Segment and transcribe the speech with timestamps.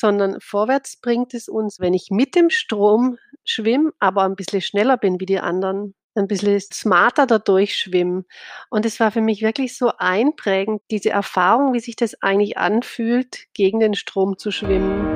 [0.00, 4.96] sondern vorwärts bringt es uns, wenn ich mit dem Strom schwimme, aber ein bisschen schneller
[4.96, 8.26] bin wie die anderen ein bisschen smarter da durchschwimmen.
[8.68, 13.46] Und es war für mich wirklich so einprägend, diese Erfahrung, wie sich das eigentlich anfühlt,
[13.54, 15.06] gegen den Strom zu schwimmen.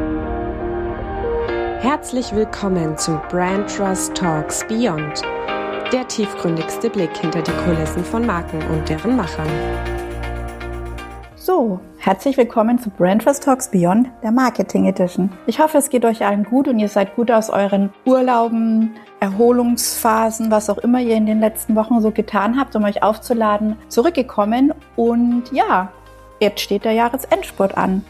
[1.81, 5.23] Herzlich willkommen zu Brand Trust Talks Beyond,
[5.93, 9.94] der tiefgründigste Blick hinter die Kulissen von Marken und deren Machern.
[11.47, 15.29] So, herzlich willkommen zu Brand Trust Talks Beyond, der Marketing Edition.
[15.47, 20.51] Ich hoffe, es geht euch allen gut und ihr seid gut aus euren Urlauben, Erholungsphasen,
[20.51, 24.73] was auch immer ihr in den letzten Wochen so getan habt, um euch aufzuladen, zurückgekommen.
[24.97, 25.93] Und ja,
[26.41, 28.07] jetzt steht der Jahresendspurt an.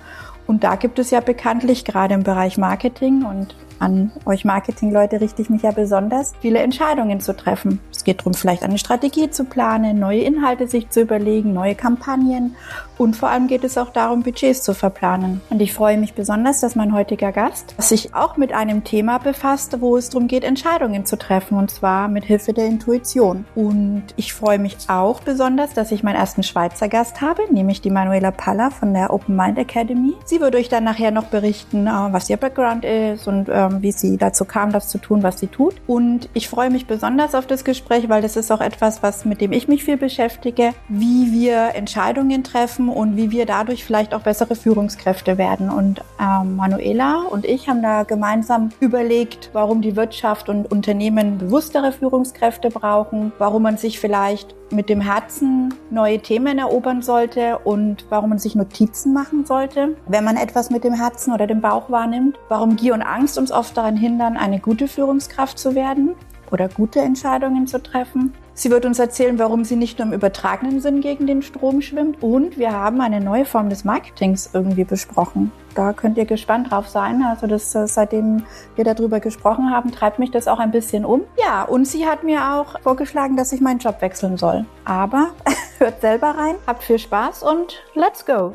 [0.46, 5.42] Und da gibt es ja bekanntlich gerade im Bereich Marketing und an euch Marketingleute richte
[5.42, 7.80] ich mich ja besonders, viele Entscheidungen zu treffen.
[7.90, 12.56] Es geht darum, vielleicht eine Strategie zu planen, neue Inhalte sich zu überlegen, neue Kampagnen
[12.96, 15.40] und vor allem geht es auch darum, Budgets zu verplanen.
[15.50, 19.80] Und ich freue mich besonders, dass mein heutiger Gast sich auch mit einem Thema befasst,
[19.80, 23.44] wo es darum geht, Entscheidungen zu treffen und zwar mit Hilfe der Intuition.
[23.54, 27.90] Und ich freue mich auch besonders, dass ich meinen ersten Schweizer Gast habe, nämlich die
[27.90, 30.14] Manuela Palla von der Open Mind Academy.
[30.24, 33.92] Sie wird euch dann nachher noch berichten, äh, was ihr Background ist und ähm, wie
[33.92, 35.74] sie dazu kam, das zu tun, was sie tut.
[35.86, 39.40] Und ich freue mich besonders auf das Gespräch, weil das ist auch etwas, was mit
[39.40, 44.22] dem ich mich viel beschäftige, wie wir Entscheidungen treffen und wie wir dadurch vielleicht auch
[44.22, 45.70] bessere Führungskräfte werden.
[45.70, 51.92] Und ähm, Manuela und ich haben da gemeinsam überlegt, warum die Wirtschaft und Unternehmen bewusstere
[51.92, 58.30] Führungskräfte brauchen, warum man sich vielleicht mit dem Herzen neue Themen erobern sollte und warum
[58.30, 62.38] man sich Notizen machen sollte, wenn man etwas mit dem Herzen oder dem Bauch wahrnimmt,
[62.48, 66.14] warum Gier und Angst uns oft daran hindern, eine gute Führungskraft zu werden
[66.54, 70.80] oder gute Entscheidungen zu treffen Sie wird uns erzählen, warum sie nicht nur im übertragenen
[70.80, 72.22] Sinn gegen den Strom schwimmt.
[72.22, 75.50] Und wir haben eine neue Form des Marketings irgendwie besprochen.
[75.74, 77.20] Da könnt ihr gespannt drauf sein.
[77.24, 78.44] Also das, äh, seitdem
[78.76, 81.22] wir darüber gesprochen haben, treibt mich das auch ein bisschen um.
[81.36, 84.64] Ja, und sie hat mir auch vorgeschlagen, dass ich meinen Job wechseln soll.
[84.84, 85.30] Aber
[85.78, 88.52] hört selber rein, habt viel Spaß und let's go!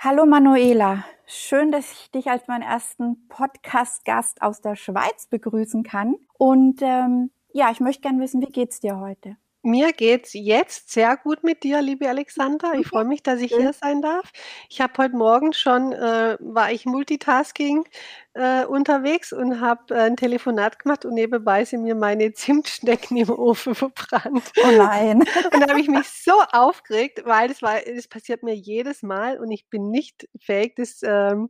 [0.00, 1.04] Hallo Manuela.
[1.26, 6.16] Schön, dass ich dich als meinen ersten Podcast-Gast aus der Schweiz begrüßen kann.
[6.34, 9.36] Und ähm, ja, ich möchte gerne wissen, wie geht's dir heute?
[9.66, 12.74] Mir geht's jetzt sehr gut mit dir, liebe Alexandra.
[12.74, 14.30] Ich freue mich, dass ich hier sein darf.
[14.68, 17.86] Ich habe heute Morgen schon, äh, war ich Multitasking
[18.34, 23.30] äh, unterwegs und habe äh, ein Telefonat gemacht und nebenbei sind mir meine Zimtschnecken im
[23.30, 24.52] Ofen verbrannt.
[24.62, 25.20] Oh nein.
[25.54, 29.38] Und da habe ich mich so aufgeregt, weil das war, das passiert mir jedes Mal
[29.38, 31.48] und ich bin nicht fähig, das ähm,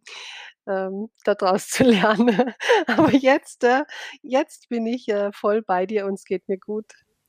[0.69, 2.55] ähm, daraus zu lernen.
[2.87, 3.85] Aber jetzt, äh,
[4.23, 6.87] jetzt bin ich äh, voll bei dir und es geht mir gut.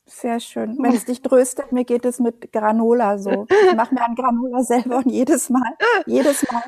[0.08, 0.78] Sehr schön.
[0.80, 3.48] Wenn es dich tröstet, mir geht es mit Granola so.
[3.50, 6.64] Ich mache mir ein Granola selber und jedes Mal, jedes Mal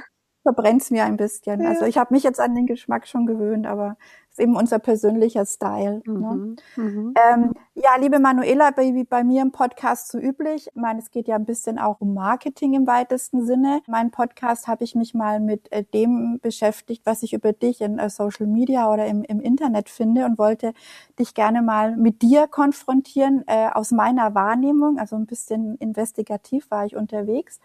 [0.48, 1.60] verbrennt es mir ein bisschen.
[1.62, 1.68] Ja.
[1.68, 3.98] Also ich habe mich jetzt an den Geschmack schon gewöhnt, aber
[4.30, 6.02] ist eben unser persönlicher Style.
[6.06, 6.58] Ne?
[6.78, 7.14] Mhm, ne?
[7.34, 11.28] ähm, ja, liebe Manuela, wie bei mir im Podcast so üblich, ich meine, es geht
[11.28, 13.82] ja ein bisschen auch um Marketing im weitesten Sinne.
[13.88, 18.00] Mein Podcast habe ich mich mal mit äh, dem beschäftigt, was ich über dich in
[18.00, 20.74] äh, Social Media oder im, im Internet finde und wollte
[21.20, 24.98] dich gerne mal mit dir konfrontieren äh, aus meiner Wahrnehmung.
[24.98, 27.60] Also ein bisschen investigativ war ich unterwegs.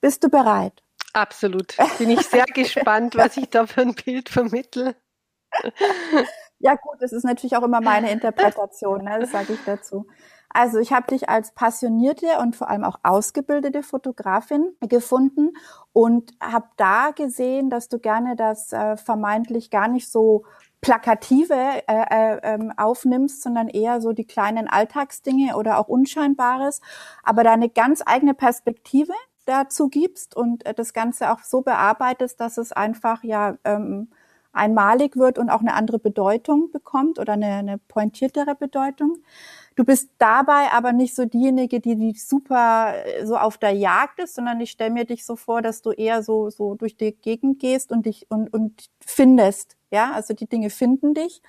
[0.00, 0.82] Bist du bereit?
[1.18, 1.76] Absolut.
[1.98, 4.94] Bin ich sehr gespannt, was ich da für ein Bild vermittle.
[6.60, 9.18] Ja gut, das ist natürlich auch immer meine Interpretation, ne?
[9.20, 10.06] das sage ich dazu.
[10.50, 15.52] Also ich habe dich als passionierte und vor allem auch ausgebildete Fotografin gefunden
[15.92, 20.44] und habe da gesehen, dass du gerne das äh, vermeintlich gar nicht so
[20.80, 26.80] plakative äh, äh, ähm, aufnimmst, sondern eher so die kleinen Alltagsdinge oder auch Unscheinbares,
[27.22, 29.12] aber da eine ganz eigene Perspektive
[29.48, 34.08] dazu gibst und äh, das Ganze auch so bearbeitest, dass es einfach ja ähm,
[34.52, 39.18] einmalig wird und auch eine andere Bedeutung bekommt oder eine, eine pointiertere Bedeutung.
[39.76, 44.18] Du bist dabei aber nicht so diejenige, die, die super äh, so auf der Jagd
[44.18, 47.12] ist, sondern ich stelle mir dich so vor, dass du eher so, so durch die
[47.12, 49.76] Gegend gehst und dich und, und findest.
[49.90, 51.42] Ja, also die Dinge finden dich,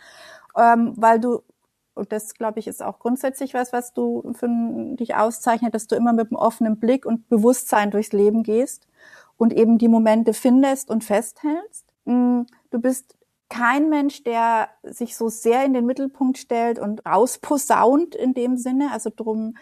[0.56, 1.42] ähm, weil du
[2.00, 4.48] und das, glaube ich, ist auch grundsätzlich was, was du für
[4.96, 8.88] dich auszeichnet, dass du immer mit einem offenen Blick und Bewusstsein durchs Leben gehst
[9.38, 11.86] und eben die Momente findest und festhältst.
[12.06, 12.42] Mm,
[12.72, 13.16] du bist
[13.50, 18.92] kein Mensch, der sich so sehr in den Mittelpunkt stellt und rausposaunt in dem Sinne.
[18.92, 19.58] Also drum,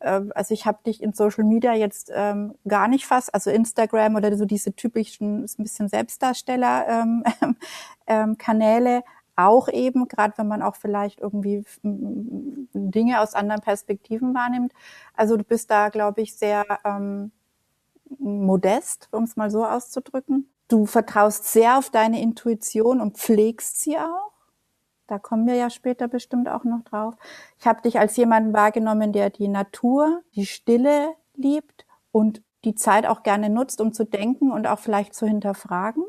[0.00, 4.16] äh, also ich habe dich in Social Media jetzt ähm, gar nicht fast, also Instagram
[4.16, 7.24] oder so diese typischen, ein bisschen Selbstdarsteller ähm,
[8.06, 9.02] ähm, Kanäle,
[9.46, 14.72] auch eben, gerade wenn man auch vielleicht irgendwie Dinge aus anderen Perspektiven wahrnimmt.
[15.14, 17.32] Also du bist da, glaube ich, sehr ähm,
[18.18, 20.50] modest, um es mal so auszudrücken.
[20.68, 24.30] Du vertraust sehr auf deine Intuition und pflegst sie auch.
[25.06, 27.14] Da kommen wir ja später bestimmt auch noch drauf.
[27.58, 33.06] Ich habe dich als jemanden wahrgenommen, der die Natur, die Stille liebt und die Zeit
[33.06, 36.04] auch gerne nutzt, um zu denken und auch vielleicht zu hinterfragen.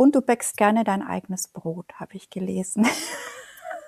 [0.00, 2.88] Und du bäckst gerne dein eigenes Brot, habe ich gelesen.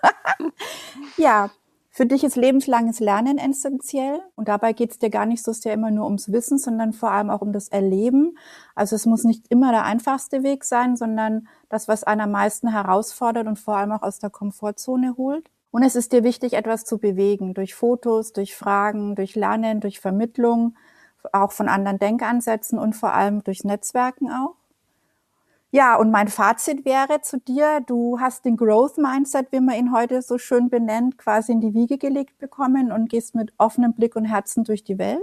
[1.17, 1.51] ja,
[1.89, 5.73] für dich ist lebenslanges Lernen essentiell und dabei geht es dir gar nicht so sehr
[5.73, 8.37] immer nur ums Wissen, sondern vor allem auch um das Erleben.
[8.75, 12.69] Also es muss nicht immer der einfachste Weg sein, sondern das, was einen am meisten
[12.69, 15.49] herausfordert und vor allem auch aus der Komfortzone holt.
[15.71, 19.99] Und es ist dir wichtig, etwas zu bewegen, durch Fotos, durch Fragen, durch Lernen, durch
[19.99, 20.77] Vermittlung,
[21.33, 24.62] auch von anderen Denkansätzen und vor allem durch Netzwerken auch.
[25.75, 29.93] Ja, und mein Fazit wäre zu dir, du hast den Growth Mindset, wie man ihn
[29.93, 34.15] heute so schön benennt, quasi in die Wiege gelegt bekommen und gehst mit offenem Blick
[34.15, 35.23] und Herzen durch die Welt.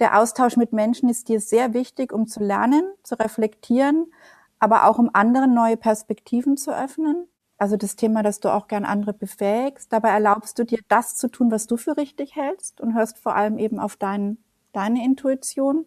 [0.00, 4.12] Der Austausch mit Menschen ist dir sehr wichtig, um zu lernen, zu reflektieren,
[4.58, 7.26] aber auch um anderen neue Perspektiven zu öffnen.
[7.58, 9.92] Also das Thema, dass du auch gern andere befähigst.
[9.92, 13.36] Dabei erlaubst du dir, das zu tun, was du für richtig hältst und hörst vor
[13.36, 14.38] allem eben auf dein,
[14.72, 15.86] deine Intuition.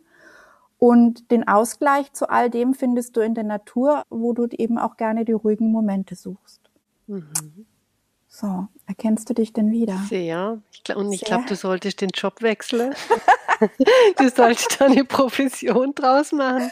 [0.80, 4.98] Und den Ausgleich zu all dem findest du in der Natur, wo du eben auch
[4.98, 6.62] gerne die ruhigen Momente suchst.
[7.08, 7.66] Mhm.
[8.28, 9.98] So, erkennst du dich denn wieder?
[10.08, 10.62] Sehr.
[10.72, 12.94] Ich glaub, und ich glaube, du solltest den Job wechseln.
[14.18, 16.70] du solltest da eine Profession draus machen.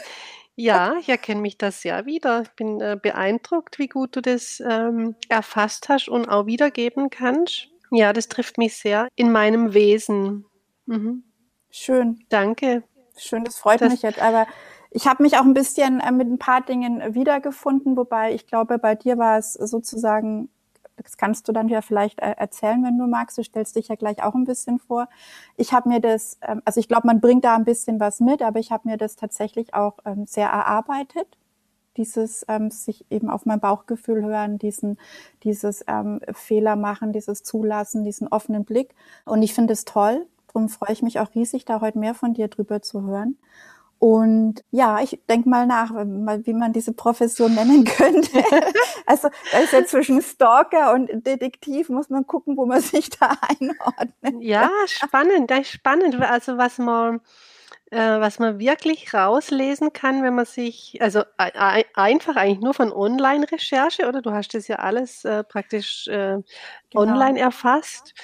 [0.54, 2.42] Ja, ich erkenne mich da sehr wieder.
[2.42, 7.68] Ich bin äh, beeindruckt, wie gut du das ähm, erfasst hast und auch wiedergeben kannst.
[7.90, 10.44] Ja, das trifft mich sehr in meinem Wesen.
[10.86, 11.24] Mhm.
[11.70, 12.24] Schön.
[12.28, 12.84] Danke.
[13.16, 14.20] Schön, das freut das mich jetzt.
[14.20, 14.46] Aber
[14.90, 18.78] ich habe mich auch ein bisschen äh, mit ein paar Dingen wiedergefunden, wobei ich glaube,
[18.78, 20.48] bei dir war es sozusagen,
[20.96, 23.36] das kannst du dann ja vielleicht äh, erzählen, wenn du magst.
[23.36, 25.08] Du stellst dich ja gleich auch ein bisschen vor.
[25.56, 28.42] Ich habe mir das, ähm, also ich glaube, man bringt da ein bisschen was mit,
[28.42, 31.36] aber ich habe mir das tatsächlich auch ähm, sehr erarbeitet
[31.96, 34.98] dieses ähm, sich eben auf mein Bauchgefühl hören, diesen,
[35.42, 38.94] dieses ähm, Fehler machen, dieses Zulassen, diesen offenen Blick.
[39.24, 42.32] Und ich finde es toll, Darum freue ich mich auch riesig, da heute mehr von
[42.32, 43.36] dir drüber zu hören.
[43.98, 48.42] Und ja, ich denke mal nach, wie man diese Profession nennen könnte.
[49.04, 53.36] also da ist ja zwischen Stalker und Detektiv, muss man gucken, wo man sich da
[53.60, 54.34] einordnet.
[54.40, 56.18] Ja, spannend, das ist spannend.
[56.22, 57.20] Also was man,
[57.90, 62.90] äh, was man wirklich rauslesen kann, wenn man sich, also äh, einfach eigentlich nur von
[62.90, 66.38] Online-Recherche, oder du hast das ja alles äh, praktisch äh,
[66.88, 67.02] genau.
[67.02, 68.14] online erfasst.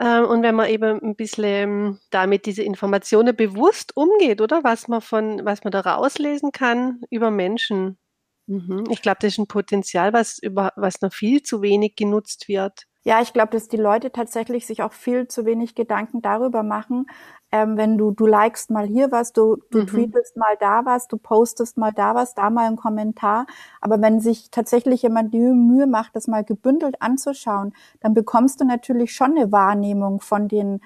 [0.00, 5.02] Ähm, und wenn man eben ein bisschen damit diese Informationen bewusst umgeht, oder was man
[5.02, 7.98] von, was man da rauslesen kann über Menschen.
[8.46, 8.84] Mhm.
[8.90, 12.86] Ich glaube, das ist ein Potenzial, was über, was noch viel zu wenig genutzt wird.
[13.02, 17.06] Ja, ich glaube, dass die Leute tatsächlich sich auch viel zu wenig Gedanken darüber machen,
[17.52, 19.86] ähm, wenn du, du likest mal hier was, du, du mhm.
[19.86, 23.46] tweetest mal da was, du postest mal da was, da mal einen Kommentar.
[23.80, 28.64] Aber wenn sich tatsächlich jemand die Mühe macht, das mal gebündelt anzuschauen, dann bekommst du
[28.66, 30.80] natürlich schon eine Wahrnehmung von den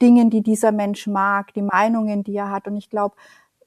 [0.00, 2.68] Dingen, die dieser Mensch mag, die Meinungen, die er hat.
[2.68, 3.16] Und ich glaube,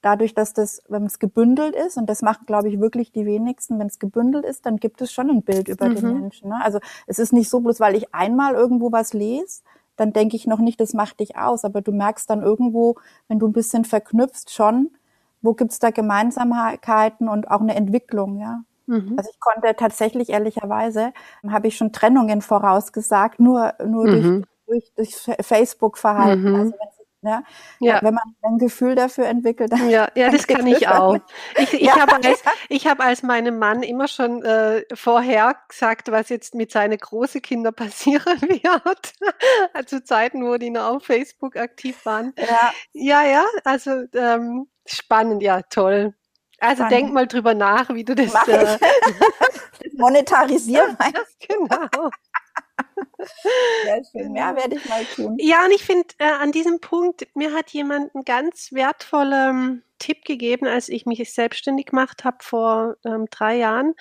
[0.02, 3.80] dadurch, dass das, wenn es gebündelt ist, und das machen, glaube ich, wirklich die wenigsten,
[3.80, 5.96] wenn es gebündelt ist, dann gibt es schon ein Bild über mhm.
[5.96, 6.50] den Menschen.
[6.50, 6.60] Ne?
[6.64, 9.62] Also es ist nicht so bloß, weil ich einmal irgendwo was lese,
[9.98, 11.64] dann denke ich noch nicht, das macht dich aus.
[11.64, 12.96] Aber du merkst dann irgendwo,
[13.28, 14.90] wenn du ein bisschen verknüpfst, schon,
[15.42, 18.64] wo gibt's da Gemeinsamkeiten und auch eine Entwicklung, ja.
[18.88, 19.14] Mhm.
[19.18, 21.14] Also ich konnte tatsächlich ehrlicherweise,
[21.48, 24.46] habe ich schon Trennungen vorausgesagt, nur, nur mhm.
[24.66, 26.50] durch, durch, durch Facebook-Verhalten.
[26.50, 26.56] Mhm.
[26.56, 26.90] Also wenn
[27.22, 27.44] ja?
[27.80, 28.00] ja.
[28.02, 29.72] Wenn man ein Gefühl dafür entwickelt.
[29.72, 31.18] Dann ja, ja das kann ich auch.
[31.58, 32.00] Ich, ich ja.
[32.00, 36.72] habe als, ich hab als meinem Mann immer schon äh, vorher gesagt, was jetzt mit
[36.72, 39.14] seinen großen Kindern passieren wird.
[39.88, 42.34] Zu Zeiten, wo die noch auf Facebook aktiv waren.
[42.38, 46.14] Ja, ja, ja also ähm, spannend, ja, toll.
[46.60, 46.92] Also spannend.
[46.92, 48.78] denk mal drüber nach, wie du das äh,
[49.94, 51.40] monetarisieren meinst.
[51.40, 52.10] genau.
[53.84, 54.36] Sehr schön.
[54.36, 55.38] Ja, werde ich mal tun.
[55.40, 60.26] Ja, und ich finde äh, an diesem Punkt, mir hat jemand einen ganz wertvollen Tipp
[60.26, 63.94] gegeben, als ich mich selbstständig gemacht habe vor ähm, drei Jahren.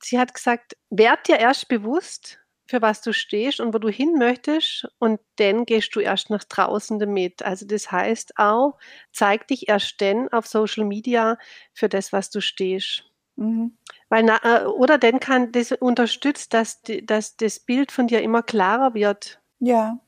[0.00, 4.14] Sie hat gesagt, werd dir erst bewusst, für was du stehst und wo du hin
[4.18, 7.42] möchtest und dann gehst du erst nach draußen damit.
[7.42, 8.78] Also das heißt auch,
[9.12, 11.38] zeig dich erst dann auf Social Media
[11.72, 13.04] für das, was du stehst.
[13.36, 13.76] Mhm.
[14.14, 18.94] Weil, äh, oder denn kann das unterstützt, dass, dass das Bild von dir immer klarer
[18.94, 19.40] wird.
[19.58, 19.98] Ja.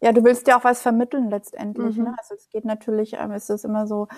[0.00, 1.96] Ja, du willst ja auch was vermitteln letztendlich.
[1.96, 2.04] Mhm.
[2.04, 2.14] Ne?
[2.18, 4.08] Also es geht natürlich, ähm, es ist immer so,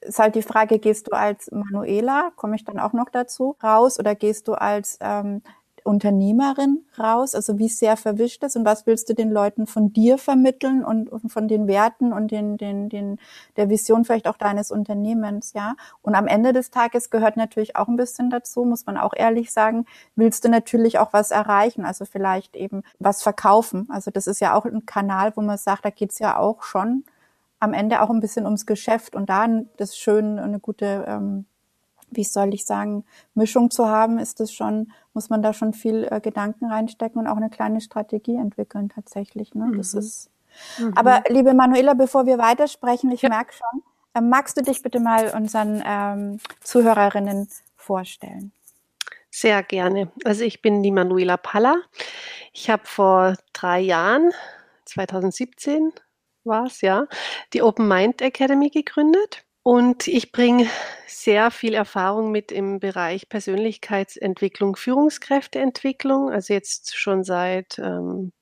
[0.00, 3.98] ist halt die Frage, gehst du als Manuela, komme ich dann auch noch dazu, raus
[3.98, 5.42] oder gehst du als ähm,
[5.88, 7.34] Unternehmerin raus?
[7.34, 11.08] Also wie sehr verwischt das und was willst du den Leuten von dir vermitteln und,
[11.08, 13.18] und von den Werten und den, den, den,
[13.56, 15.74] der Vision vielleicht auch deines Unternehmens, ja?
[16.02, 19.50] Und am Ende des Tages gehört natürlich auch ein bisschen dazu, muss man auch ehrlich
[19.50, 23.88] sagen, willst du natürlich auch was erreichen, also vielleicht eben was verkaufen.
[23.90, 27.04] Also das ist ja auch ein Kanal, wo man sagt, da geht's ja auch schon
[27.60, 31.46] am Ende auch ein bisschen ums Geschäft und da das schön eine gute ähm,
[32.10, 36.06] wie soll ich sagen, Mischung zu haben, ist es schon, muss man da schon viel
[36.10, 39.54] äh, Gedanken reinstecken und auch eine kleine Strategie entwickeln tatsächlich.
[39.54, 39.72] Ne?
[39.76, 39.98] Das mhm.
[40.00, 40.30] ist.
[40.78, 40.92] Mhm.
[40.96, 43.28] Aber liebe Manuela, bevor wir weitersprechen, ich ja.
[43.28, 43.82] merke schon,
[44.14, 48.52] äh, magst du dich bitte mal unseren ähm, Zuhörerinnen vorstellen?
[49.30, 50.10] Sehr gerne.
[50.24, 51.76] Also ich bin die Manuela Palla.
[52.52, 54.32] Ich habe vor drei Jahren,
[54.86, 55.92] 2017
[56.44, 57.06] war es ja,
[57.52, 59.44] die Open Mind Academy gegründet.
[59.68, 60.66] Und ich bringe
[61.06, 66.30] sehr viel Erfahrung mit im Bereich Persönlichkeitsentwicklung, Führungskräfteentwicklung.
[66.30, 68.32] Also jetzt schon seit ähm,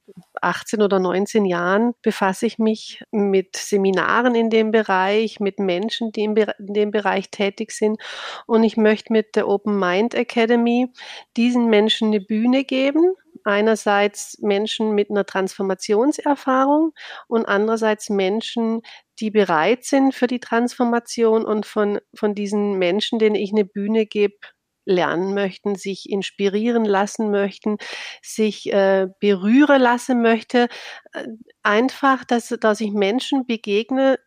[0.41, 6.23] 18 oder 19 Jahren befasse ich mich mit Seminaren in dem Bereich, mit Menschen, die
[6.23, 8.01] in dem Bereich tätig sind.
[8.47, 10.93] Und ich möchte mit der Open Mind Academy
[11.37, 13.17] diesen Menschen eine Bühne geben,
[13.47, 16.93] einerseits Menschen mit einer Transformationserfahrung
[17.29, 18.83] und andererseits Menschen,
[19.21, 24.07] die bereit sind für die Transformation und von, von diesen Menschen, denen ich eine Bühne
[24.07, 24.37] gebe,
[24.87, 27.77] lernen möchten, sich inspirieren lassen möchten,
[28.23, 30.69] sich äh, berühren lassen möchte.
[31.13, 31.27] Äh,
[31.63, 34.19] einfach, dass, dass ich Menschen begegne,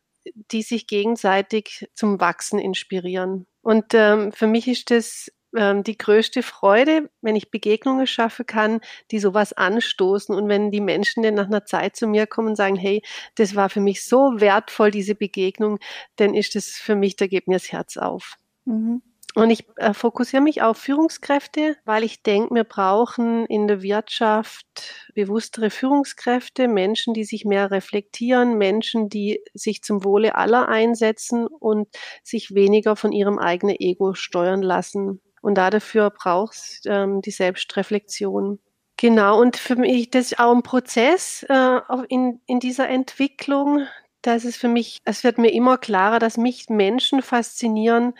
[0.52, 3.48] die sich gegenseitig zum Wachsen inspirieren.
[3.62, 8.82] Und ähm, für mich ist das ähm, die größte Freude, wenn ich Begegnungen schaffen kann,
[9.12, 12.56] die sowas anstoßen und wenn die Menschen dann nach einer Zeit zu mir kommen und
[12.56, 13.02] sagen, hey,
[13.36, 15.80] das war für mich so wertvoll, diese Begegnung,
[16.18, 18.38] dann ist das für mich, da geht mir das Herz auf.
[18.66, 19.02] Mhm.
[19.36, 24.66] Und ich äh, fokussiere mich auf Führungskräfte, weil ich denke, wir brauchen in der Wirtschaft
[25.14, 31.88] bewusstere Führungskräfte, Menschen, die sich mehr reflektieren, Menschen, die sich zum Wohle aller einsetzen und
[32.24, 35.22] sich weniger von ihrem eigenen Ego steuern lassen.
[35.42, 38.60] Und dafür brauchst ähm, die Selbstreflexion.
[38.98, 41.80] Genau, und für mich das ist auch ein Prozess äh,
[42.10, 43.88] in, in dieser Entwicklung.
[44.22, 48.14] Das ist für mich, es wird mir immer klarer, dass mich Menschen faszinieren,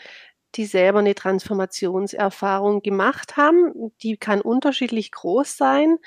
[0.54, 3.92] die selber eine Transformationserfahrung gemacht haben.
[4.02, 5.98] Die kann unterschiedlich groß sein,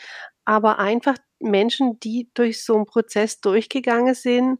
[0.45, 4.59] aber einfach Menschen, die durch so einen Prozess durchgegangen sind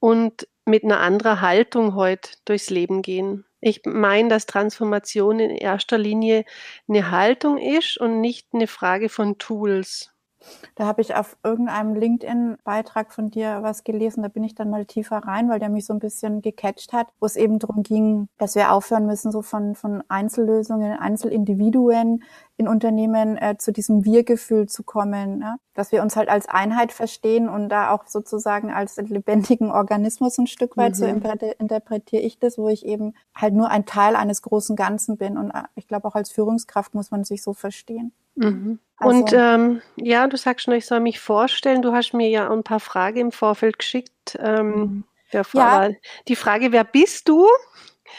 [0.00, 3.44] und mit einer anderen Haltung heute durchs Leben gehen.
[3.66, 6.44] Ich meine, dass Transformation in erster Linie
[6.86, 10.12] eine Haltung ist und nicht eine Frage von Tools.
[10.74, 14.84] Da habe ich auf irgendeinem LinkedIn-Beitrag von dir was gelesen, da bin ich dann mal
[14.84, 18.28] tiefer rein, weil der mich so ein bisschen gecatcht hat, wo es eben darum ging,
[18.36, 22.22] dass wir aufhören müssen, so von, von Einzellösungen, Einzelindividuen
[22.56, 25.56] in Unternehmen äh, zu diesem Wir-Gefühl zu kommen, ja?
[25.74, 30.46] dass wir uns halt als Einheit verstehen und da auch sozusagen als lebendigen Organismus ein
[30.46, 30.94] Stück weit, mhm.
[30.94, 35.36] so interpretiere ich das, wo ich eben halt nur ein Teil eines großen Ganzen bin
[35.36, 38.12] und äh, ich glaube auch als Führungskraft muss man sich so verstehen.
[38.36, 38.78] Mhm.
[38.96, 41.82] Also, und ähm, ja, du sagst schon, ich soll mich vorstellen.
[41.82, 44.38] Du hast mir ja ein paar Fragen im Vorfeld geschickt.
[44.40, 45.04] Ähm, mhm.
[45.52, 45.88] ja.
[46.28, 47.46] Die Frage, wer bist du?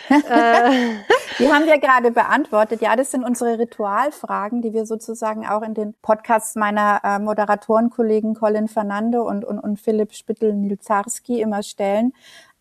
[0.10, 0.96] Äh.
[1.40, 2.82] die haben wir gerade beantwortet.
[2.82, 8.36] Ja, das sind unsere Ritualfragen, die wir sozusagen auch in den Podcasts meiner äh, Moderatorenkollegen
[8.36, 12.14] Colin Fernando und, und, und Philipp Spittel-Nilzarski immer stellen,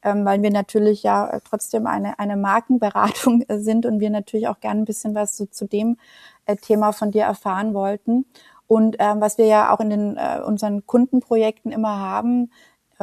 [0.03, 4.83] ähm, weil wir natürlich ja trotzdem eine, eine Markenberatung sind und wir natürlich auch gerne
[4.83, 5.99] ein bisschen was so zu dem
[6.47, 8.27] äh, Thema von dir erfahren wollten.
[8.67, 12.51] Und ähm, was wir ja auch in den, äh, unseren Kundenprojekten immer haben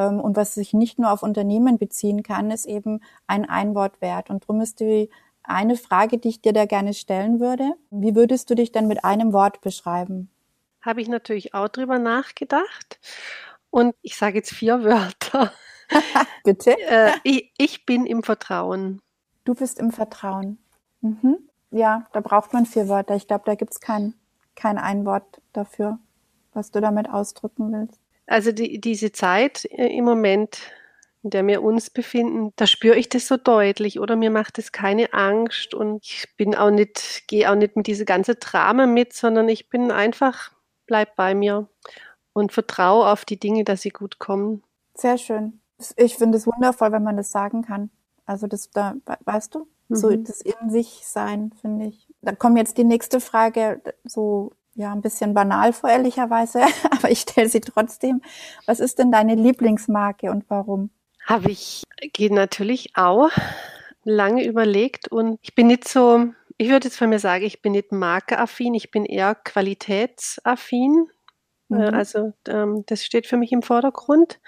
[0.09, 4.29] und was sich nicht nur auf Unternehmen beziehen kann, ist eben ein Einwortwert.
[4.29, 5.09] Und darum ist die
[5.43, 7.73] eine Frage, die ich dir da gerne stellen würde.
[7.89, 10.29] Wie würdest du dich denn mit einem Wort beschreiben?
[10.81, 12.99] Habe ich natürlich auch drüber nachgedacht.
[13.69, 15.51] Und ich sage jetzt vier Wörter.
[16.43, 16.79] Bitte?
[16.79, 19.01] Äh, ich, ich, bin im Vertrauen.
[19.43, 20.57] Du bist im Vertrauen.
[21.01, 21.37] Mhm
[21.71, 23.15] ja, da braucht man vier Wörter.
[23.15, 24.13] Ich glaube, da gibt's kein,
[24.55, 25.97] kein Einwort dafür,
[26.53, 28.00] was du damit ausdrücken willst.
[28.27, 30.59] Also die, diese Zeit äh, im Moment,
[31.23, 34.71] in der wir uns befinden, da spüre ich das so deutlich oder mir macht es
[34.71, 39.13] keine Angst und ich bin auch nicht, gehe auch nicht mit diese ganze Drama mit,
[39.13, 40.51] sondern ich bin einfach,
[40.87, 41.67] bleib bei mir
[42.33, 44.63] und vertraue auf die Dinge, dass sie gut kommen.
[44.95, 45.59] Sehr schön.
[45.95, 47.89] Ich finde es wundervoll, wenn man das sagen kann.
[48.25, 50.23] Also das, da, weißt du, so mhm.
[50.23, 52.07] das in sich sein, finde ich.
[52.21, 56.61] Da kommt jetzt die nächste Frage, so ja ein bisschen banal vor ehrlicherweise,
[56.91, 58.21] aber ich stelle sie trotzdem.
[58.65, 60.89] Was ist denn deine Lieblingsmarke und warum?
[61.25, 63.29] Habe ich geht natürlich auch
[64.03, 67.71] lange überlegt und ich bin nicht so ich würde jetzt von mir sagen, ich bin
[67.71, 71.07] nicht markeaffin, ich bin eher qualitätsaffin.
[71.71, 71.81] Äh, mhm.
[71.95, 74.39] Also ähm, das steht für mich im Vordergrund.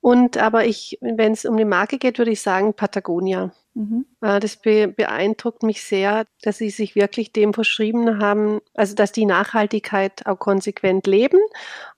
[0.00, 3.52] Und aber ich, wenn es um die Marke geht, würde ich sagen Patagonia.
[3.74, 4.06] Mhm.
[4.20, 9.12] Äh, das be beeindruckt mich sehr, dass sie sich wirklich dem verschrieben haben, also dass
[9.12, 11.38] die Nachhaltigkeit auch konsequent leben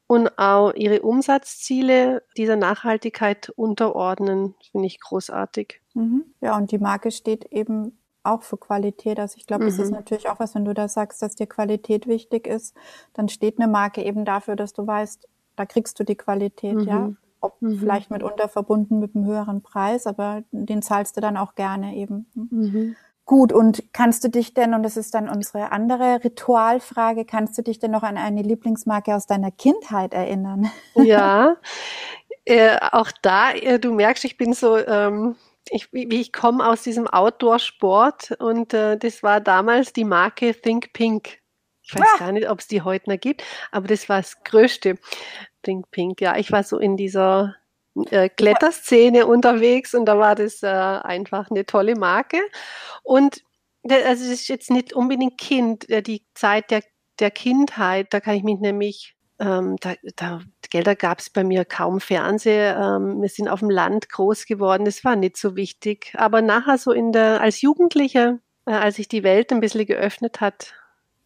[0.06, 5.80] und auch ihre Umsatzziele dieser Nachhaltigkeit unterordnen, finde ich großartig.
[5.94, 6.24] Mhm.
[6.40, 9.18] Ja, und die Marke steht eben auch für Qualität.
[9.18, 9.68] Also ich glaube, mhm.
[9.68, 12.74] das ist natürlich auch was, wenn du da sagst, dass dir Qualität wichtig ist,
[13.14, 16.88] dann steht eine Marke eben dafür, dass du weißt, da kriegst du die Qualität, mhm.
[16.88, 17.12] ja.
[17.42, 17.78] Ob mhm.
[17.78, 22.26] vielleicht mitunter verbunden mit einem höheren Preis, aber den zahlst du dann auch gerne eben.
[22.34, 22.96] Mhm.
[23.24, 27.62] Gut, und kannst du dich denn, und das ist dann unsere andere Ritualfrage, kannst du
[27.62, 30.70] dich denn noch an eine Lieblingsmarke aus deiner Kindheit erinnern?
[30.96, 31.56] Ja,
[32.44, 35.36] äh, auch da, äh, du merkst, ich bin so, ähm,
[35.70, 40.92] ich, wie ich komme aus diesem Outdoor-Sport und äh, das war damals die Marke Think
[40.92, 41.38] Pink.
[41.82, 42.18] Ich weiß ah.
[42.18, 44.98] gar nicht, ob es die heute noch gibt, aber das war das Größte.
[45.62, 46.36] Think Pink, ja.
[46.36, 47.56] Ich war so in dieser
[48.10, 52.38] äh, Kletterszene unterwegs und da war das äh, einfach eine tolle Marke.
[53.02, 53.42] Und
[53.88, 56.82] also es ist jetzt nicht unbedingt Kind, die Zeit der,
[57.18, 60.40] der Kindheit, da kann ich mich nämlich, ähm, da, da,
[60.70, 62.70] Gelder gab es bei mir kaum Fernseh.
[62.70, 66.14] Ähm, wir sind auf dem Land groß geworden, das war nicht so wichtig.
[66.16, 70.40] Aber nachher so in der, als Jugendliche, äh, als sich die Welt ein bisschen geöffnet
[70.40, 70.72] hat,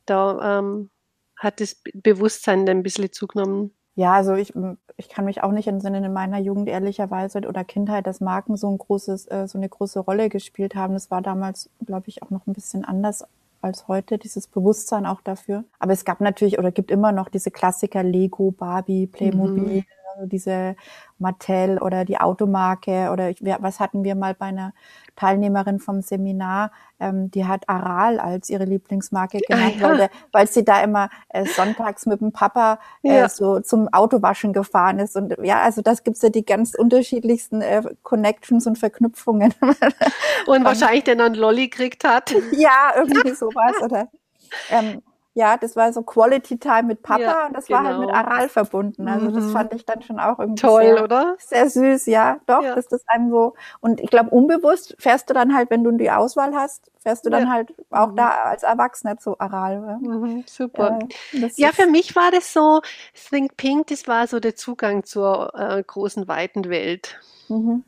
[0.04, 0.90] da ähm,
[1.36, 3.72] hat das Bewusstsein ein bisschen zugenommen.
[3.96, 4.52] Ja, also ich,
[4.98, 8.70] ich kann mich auch nicht entsinnen in meiner Jugend ehrlicherweise oder Kindheit, dass Marken so
[8.70, 10.92] ein großes, äh, so eine große Rolle gespielt haben.
[10.92, 13.24] Das war damals, glaube ich, auch noch ein bisschen anders
[13.62, 15.64] als heute, dieses Bewusstsein auch dafür.
[15.78, 19.84] Aber es gab natürlich oder gibt immer noch diese Klassiker Lego, Barbie, Playmobil, mhm.
[20.16, 20.76] Also diese
[21.18, 24.72] Mattel oder die Automarke oder ich, was hatten wir mal bei einer
[25.14, 26.70] Teilnehmerin vom Seminar,
[27.00, 29.98] ähm, die hat Aral als ihre Lieblingsmarke ah, genannt, ah, ja.
[29.98, 33.28] weil, weil sie da immer äh, sonntags mit dem Papa äh, ja.
[33.28, 35.16] so zum Autowaschen gefahren ist.
[35.16, 39.54] Und ja, also das gibt's ja die ganz unterschiedlichsten äh, Connections und Verknüpfungen.
[40.46, 42.34] und wahrscheinlich der dann Lolli kriegt hat.
[42.52, 43.82] Ja, irgendwie sowas.
[43.82, 44.08] Oder
[44.70, 45.02] ähm,
[45.36, 47.80] ja, das war so Quality Time mit Papa ja, und das genau.
[47.80, 48.18] war halt mit genau.
[48.18, 49.06] Aral verbunden.
[49.06, 49.50] Also das mhm.
[49.50, 51.36] fand ich dann schon auch irgendwie toll, sehr, oder?
[51.38, 52.74] Sehr süß, ja, doch, ja.
[52.74, 56.10] dass das einem so und ich glaube unbewusst fährst du dann halt, wenn du die
[56.10, 57.50] Auswahl hast, fährst du dann ja.
[57.50, 58.16] halt auch mhm.
[58.16, 59.98] da als Erwachsener zu Aral.
[60.00, 61.00] Mhm, super.
[61.34, 62.80] Äh, ja, für mich war das so,
[63.28, 67.20] Think Pink, das war so der Zugang zur äh, großen weiten Welt.
[67.48, 67.84] Mhm.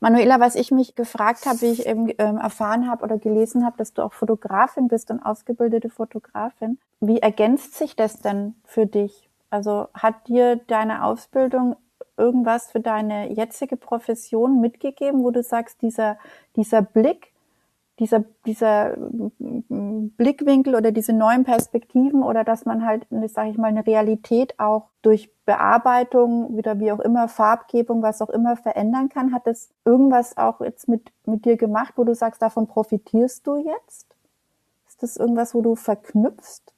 [0.00, 3.76] Manuela, was ich mich gefragt habe, wie ich eben ähm, erfahren habe oder gelesen habe,
[3.76, 6.78] dass du auch Fotografin bist und ausgebildete Fotografin.
[7.00, 9.28] Wie ergänzt sich das denn für dich?
[9.50, 11.76] Also hat dir deine Ausbildung
[12.16, 16.18] irgendwas für deine jetzige Profession mitgegeben, wo du sagst, dieser,
[16.56, 17.31] dieser Blick
[17.98, 18.96] dieser, dieser
[19.38, 24.88] Blickwinkel oder diese neuen Perspektiven oder dass man halt, sage ich mal, eine Realität auch
[25.02, 29.32] durch Bearbeitung, wieder wie auch immer, Farbgebung, was auch immer verändern kann.
[29.32, 33.56] Hat das irgendwas auch jetzt mit, mit dir gemacht, wo du sagst, davon profitierst du
[33.56, 34.16] jetzt?
[34.88, 36.72] Ist das irgendwas, wo du verknüpfst?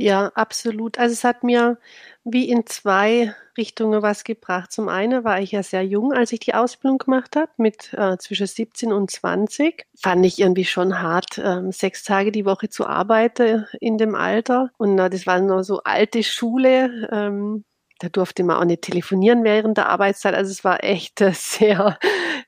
[0.00, 0.96] Ja, absolut.
[0.98, 1.76] Also es hat mir
[2.22, 4.70] wie in zwei Richtungen was gebracht.
[4.70, 8.16] Zum einen war ich ja sehr jung, als ich die Ausbildung gemacht habe, mit äh,
[8.18, 9.86] zwischen 17 und 20.
[10.00, 14.70] Fand ich irgendwie schon hart, ähm, sechs Tage die Woche zu arbeiten in dem Alter.
[14.78, 17.08] Und äh, das war nur so alte Schule.
[17.10, 17.64] Ähm,
[17.98, 20.34] da durfte man auch nicht telefonieren während der Arbeitszeit.
[20.34, 21.98] Also es war echt äh, sehr,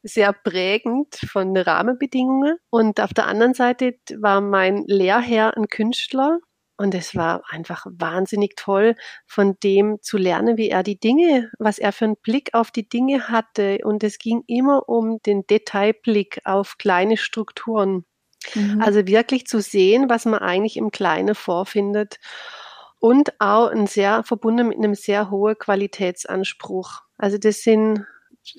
[0.04, 2.58] sehr prägend von Rahmenbedingungen.
[2.70, 6.38] Und auf der anderen Seite war mein Lehrherr ein Künstler,
[6.80, 11.78] und es war einfach wahnsinnig toll, von dem zu lernen, wie er die Dinge, was
[11.78, 13.80] er für einen Blick auf die Dinge hatte.
[13.84, 18.06] Und es ging immer um den Detailblick auf kleine Strukturen.
[18.54, 18.80] Mhm.
[18.80, 22.18] Also wirklich zu sehen, was man eigentlich im Kleinen vorfindet.
[22.98, 27.02] Und auch ein sehr verbunden mit einem sehr hohen Qualitätsanspruch.
[27.18, 28.06] Also das sind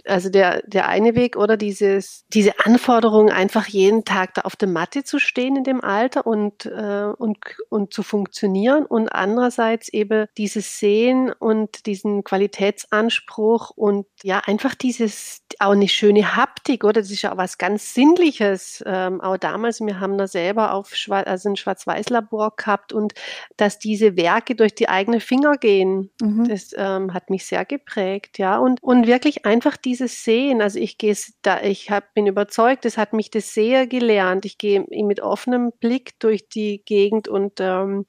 [0.06, 4.68] also der, der eine Weg oder dieses, diese Anforderung, einfach jeden Tag da auf der
[4.68, 7.38] Matte zu stehen in dem Alter und, äh, und,
[7.70, 15.42] und zu funktionieren und andererseits eben dieses Sehen und diesen Qualitätsanspruch und ja, einfach dieses,
[15.60, 17.02] auch eine schöne Haptik, oder?
[17.02, 18.84] Das ist ja auch was ganz Sinnliches.
[18.86, 23.14] Ähm, auch damals, wir haben da selber auf Schwarz, also ein Schwarz-Weiß-Labor gehabt und
[23.58, 26.48] dass diese Werke durch die eigenen Finger gehen, mhm.
[26.48, 28.58] das ähm, hat mich sehr geprägt, ja.
[28.58, 30.62] Und, und wirklich einfach dieses Sehen.
[30.62, 34.46] Also ich gehe da, ich hab, bin überzeugt, es hat mich das sehr gelernt.
[34.46, 38.06] Ich gehe mit offenem Blick durch die Gegend und, ähm,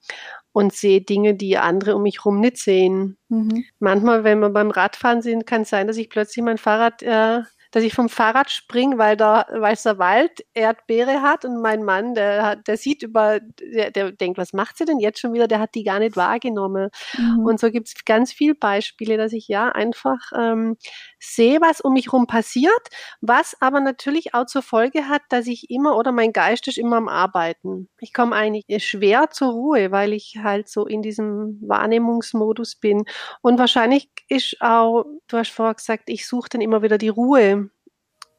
[0.51, 3.17] und sehe Dinge, die andere um mich herum nicht sehen.
[3.29, 3.65] Mhm.
[3.79, 7.41] Manchmal, wenn wir beim Radfahren sind, kann es sein, dass ich plötzlich mein Fahrrad äh,
[7.73, 12.13] dass ich vom Fahrrad springe, weil da, weil der Wald Erdbeere hat und mein Mann,
[12.13, 15.47] der, der sieht über, der, der denkt, was macht sie denn jetzt schon wieder?
[15.47, 16.91] Der hat die gar nicht wahrgenommen.
[17.17, 17.39] Mhm.
[17.39, 20.77] Und so gibt es ganz viele Beispiele, dass ich ja einfach ähm,
[21.19, 22.71] sehe, was um mich herum passiert,
[23.21, 26.97] was aber natürlich auch zur Folge hat, dass ich immer oder mein Geist ist immer
[26.97, 27.89] am Arbeiten.
[27.99, 33.05] Ich komme eigentlich schwer zur Ruhe, weil ich halt so in diesem Wahrnehmungsmodus bin.
[33.41, 37.62] Und wahrscheinlich ist auch, du hast vorher gesagt, ich suche dann immer wieder die Ruhe.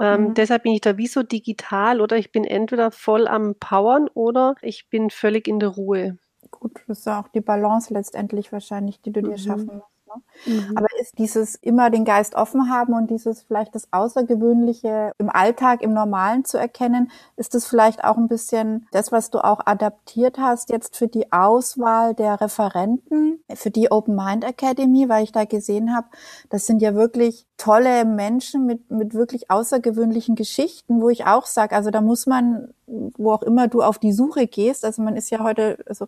[0.00, 0.34] Ähm, mhm.
[0.34, 4.54] Deshalb bin ich da wie so digital oder ich bin entweder voll am Powern oder
[4.62, 6.18] ich bin völlig in der Ruhe.
[6.50, 9.38] Gut, das ist auch die Balance letztendlich wahrscheinlich, die du dir mhm.
[9.38, 9.93] schaffen musst.
[10.14, 10.22] Ne?
[10.46, 10.76] Mhm.
[10.76, 15.82] Aber ist dieses immer den Geist offen haben und dieses vielleicht das Außergewöhnliche im Alltag,
[15.82, 20.38] im Normalen zu erkennen, ist das vielleicht auch ein bisschen das, was du auch adaptiert
[20.38, 25.44] hast jetzt für die Auswahl der Referenten, für die Open Mind Academy, weil ich da
[25.44, 26.06] gesehen habe,
[26.50, 31.74] das sind ja wirklich tolle Menschen mit, mit wirklich außergewöhnlichen Geschichten, wo ich auch sage,
[31.74, 35.30] also da muss man, wo auch immer du auf die Suche gehst, also man ist
[35.30, 36.06] ja heute, also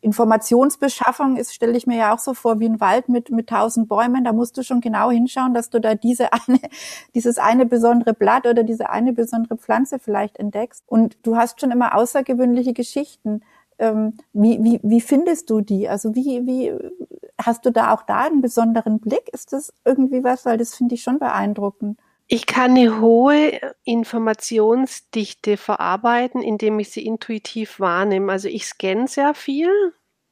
[0.00, 3.88] Informationsbeschaffung ist, stelle ich mir ja auch so vor, wie ein Wald mit, mit tausend
[3.88, 6.60] Bäumen, da musst du schon genau hinschauen, dass du da diese eine,
[7.14, 10.84] dieses eine besondere Blatt oder diese eine besondere Pflanze vielleicht entdeckst.
[10.86, 13.42] Und du hast schon immer außergewöhnliche Geschichten.
[13.78, 15.88] Ähm, wie, wie, wie findest du die?
[15.88, 16.72] Also wie, wie
[17.40, 19.28] hast du da auch da einen besonderen Blick?
[19.32, 20.44] Ist das irgendwie was?
[20.44, 21.98] Weil das finde ich schon beeindruckend.
[22.30, 28.30] Ich kann eine hohe Informationsdichte verarbeiten, indem ich sie intuitiv wahrnehme.
[28.30, 29.70] Also ich scanne sehr viel.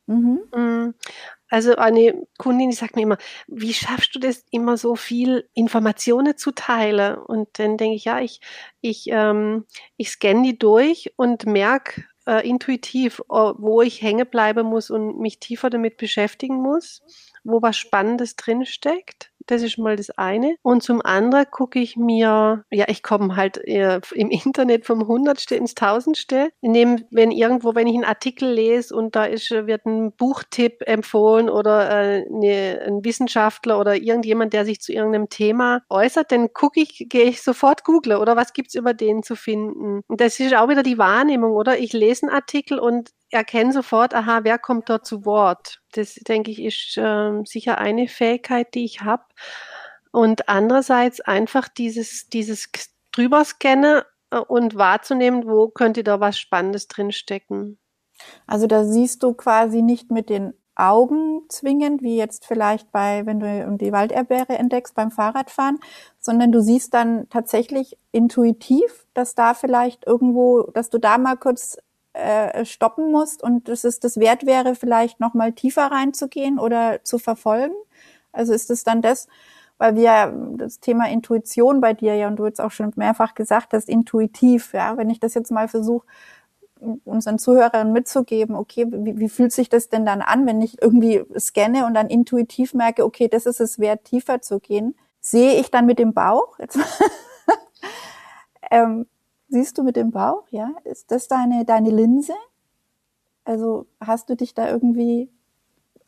[0.07, 0.41] Mhm.
[0.55, 0.95] Mm.
[1.49, 6.37] Also eine Kundin, die sagt mir immer, wie schaffst du das, immer so viel Informationen
[6.37, 7.17] zu teilen?
[7.17, 8.41] Und dann denke ich, ja, ich,
[8.81, 9.65] ich, ähm,
[9.97, 15.39] ich scanne die durch und merke, äh, intuitiv, wo ich hängen bleiben muss und mich
[15.39, 17.01] tiefer damit beschäftigen muss,
[17.45, 19.31] wo was Spannendes drinsteckt.
[19.47, 20.57] Das ist mal das eine.
[20.63, 25.55] Und zum anderen gucke ich mir, ja, ich komme halt äh, im Internet vom Hundertste
[25.57, 26.51] ins Tausendste.
[26.61, 31.49] Neben, wenn irgendwo, wenn ich einen Artikel lese und da ist, wird ein Buchtipp empfohlen
[31.49, 36.81] oder äh, eine, ein Wissenschaftler oder irgendjemand, der sich zu irgendeinem Thema äußert, dann gucke
[36.81, 40.03] ich, gehe ich sofort google oder was gibt's über den zu finden.
[40.09, 41.79] Und das ist auch wieder die Wahrnehmung, oder?
[41.79, 45.81] Ich lese einen Artikel und erkenne sofort, aha, wer kommt dort zu Wort.
[45.93, 49.25] Das, denke ich, ist äh, sicher eine Fähigkeit, die ich habe.
[50.13, 52.71] Und andererseits einfach dieses, dieses
[53.13, 57.79] drüber scannen äh, und wahrzunehmen, wo könnte da was Spannendes drinstecken.
[58.47, 63.41] Also da siehst du quasi nicht mit den Augen zwingend, wie jetzt vielleicht bei, wenn
[63.41, 65.79] du die Walderbeere entdeckst beim Fahrradfahren,
[66.21, 71.79] sondern du siehst dann tatsächlich intuitiv, dass da vielleicht irgendwo, dass du da mal kurz
[72.17, 77.05] äh, stoppen musst und dass es das wert wäre, vielleicht noch mal tiefer reinzugehen oder
[77.05, 77.75] zu verfolgen?
[78.33, 79.29] Also ist es dann das,
[79.79, 83.73] weil wir das Thema Intuition bei dir ja und du jetzt auch schon mehrfach gesagt
[83.73, 86.07] hast, intuitiv, ja, wenn ich das jetzt mal versuche,
[87.05, 91.25] unseren Zuhörern mitzugeben, okay, wie, wie fühlt sich das denn dann an, wenn ich irgendwie
[91.39, 95.71] scanne und dann intuitiv merke, okay, das ist es wert, tiefer zu gehen, sehe ich
[95.71, 96.79] dann mit dem Bauch, jetzt,
[98.71, 99.07] ähm,
[99.49, 100.73] Siehst du mit dem Bauch, ja?
[100.85, 102.35] Ist das deine, deine Linse?
[103.45, 105.31] Also hast du dich da irgendwie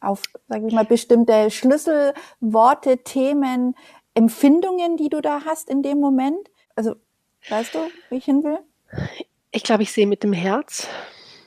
[0.01, 3.77] auf, sag ich mal, bestimmte Schlüsselworte, Themen,
[4.15, 6.51] Empfindungen, die du da hast in dem Moment?
[6.75, 6.97] Also,
[7.49, 7.79] weißt du,
[8.11, 8.59] wie ich hin will?
[9.51, 10.89] Ich glaube, ich sehe mit dem Herz,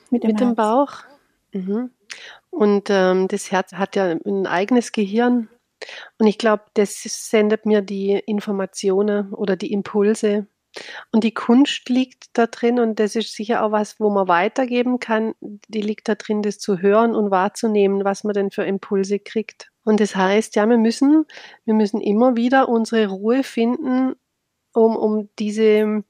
[0.09, 1.03] mit dem, mit dem Bauch.
[1.51, 1.91] Mhm.
[2.49, 5.49] Und ähm, das Herz hat ja ein eigenes Gehirn.
[6.19, 10.47] Und ich glaube, das sendet mir die Informationen oder die Impulse
[11.11, 14.99] und die Kunst liegt da drin und das ist sicher auch was, wo man weitergeben
[14.99, 15.33] kann.
[15.67, 19.71] Die liegt da drin, das zu hören und wahrzunehmen, was man denn für Impulse kriegt.
[19.83, 21.25] Und das heißt, ja, wir müssen,
[21.65, 24.15] wir müssen immer wieder unsere Ruhe finden,
[24.73, 26.03] um, um diese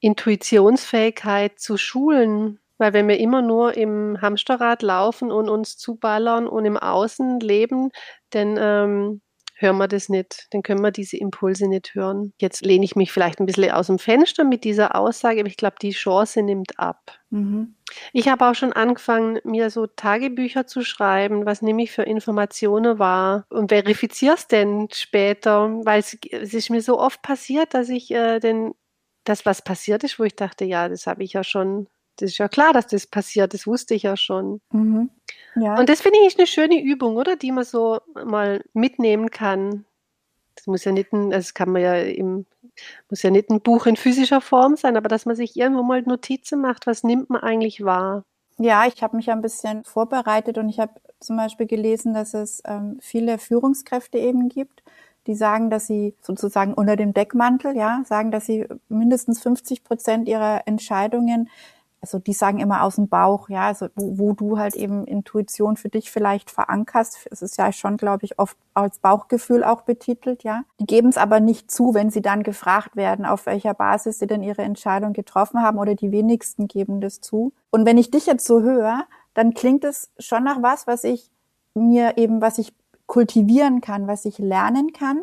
[0.00, 2.60] Intuitionsfähigkeit zu schulen.
[2.76, 7.90] Weil wenn wir immer nur im Hamsterrad laufen und uns zuballern und im Außen leben,
[8.30, 9.20] dann ähm,
[9.60, 12.32] hören wir das nicht, dann können wir diese Impulse nicht hören.
[12.38, 15.56] Jetzt lehne ich mich vielleicht ein bisschen aus dem Fenster mit dieser Aussage, aber ich
[15.56, 17.18] glaube, die Chance nimmt ab.
[17.30, 17.74] Mhm.
[18.12, 22.98] Ich habe auch schon angefangen, mir so Tagebücher zu schreiben, was nehme ich für Informationen
[22.98, 27.88] wahr und verifiziere es denn später, weil es, es, ist mir so oft passiert, dass
[27.88, 28.74] ich äh, denn
[29.24, 32.38] das, was passiert ist, wo ich dachte, ja, das habe ich ja schon das ist
[32.38, 34.60] ja klar, dass das passiert, das wusste ich ja schon.
[34.72, 35.10] Mhm.
[35.56, 35.78] Ja.
[35.78, 37.36] Und das finde ich eine schöne Übung, oder?
[37.36, 39.84] Die man so mal mitnehmen kann.
[40.54, 42.46] Das muss ja nicht ein, das kann man ja im,
[43.10, 46.02] muss ja nicht ein Buch in physischer Form sein, aber dass man sich irgendwo mal
[46.02, 48.24] Notizen macht, was nimmt man eigentlich wahr?
[48.58, 52.60] Ja, ich habe mich ein bisschen vorbereitet und ich habe zum Beispiel gelesen, dass es
[52.66, 54.82] ähm, viele Führungskräfte eben gibt,
[55.28, 60.28] die sagen, dass sie sozusagen unter dem Deckmantel, ja, sagen, dass sie mindestens 50 Prozent
[60.28, 61.50] ihrer Entscheidungen
[62.00, 65.76] also die sagen immer aus dem Bauch, ja, also wo, wo du halt eben Intuition
[65.76, 67.26] für dich vielleicht verankerst.
[67.30, 70.62] Es ist ja schon, glaube ich, oft als Bauchgefühl auch betitelt, ja.
[70.78, 74.26] Die geben es aber nicht zu, wenn sie dann gefragt werden, auf welcher Basis sie
[74.26, 77.52] denn ihre Entscheidung getroffen haben oder die wenigsten geben das zu.
[77.70, 81.30] Und wenn ich dich jetzt so höre, dann klingt es schon nach was, was ich
[81.74, 82.72] mir eben, was ich
[83.06, 85.22] kultivieren kann, was ich lernen kann.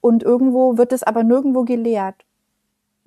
[0.00, 2.25] Und irgendwo wird es aber nirgendwo gelehrt.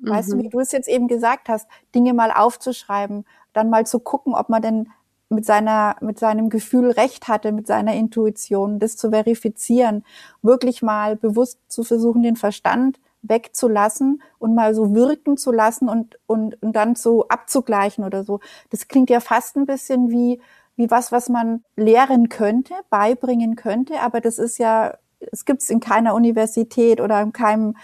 [0.01, 0.49] Weißt du, wie mhm.
[0.49, 4.61] du es jetzt eben gesagt hast, Dinge mal aufzuschreiben, dann mal zu gucken, ob man
[4.61, 4.89] denn
[5.29, 10.03] mit seiner, mit seinem Gefühl recht hatte, mit seiner Intuition, das zu verifizieren,
[10.41, 16.17] wirklich mal bewusst zu versuchen, den Verstand wegzulassen und mal so wirken zu lassen und,
[16.25, 18.39] und, und dann so abzugleichen oder so.
[18.69, 20.41] Das klingt ja fast ein bisschen wie,
[20.77, 24.97] wie was, was man lehren könnte, beibringen könnte, aber das ist ja,
[25.31, 27.75] es gibt es in keiner Universität oder in keinem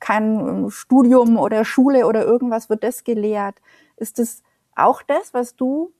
[0.00, 3.56] kein ähm, Studium oder Schule oder irgendwas wird das gelehrt.
[3.96, 4.42] Ist das
[4.74, 5.92] auch das, was du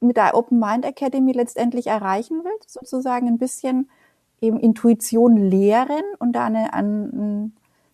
[0.00, 2.70] mit der Open Mind Academy letztendlich erreichen willst?
[2.70, 3.90] Sozusagen ein bisschen
[4.40, 7.52] eben Intuition lehren und da eine, an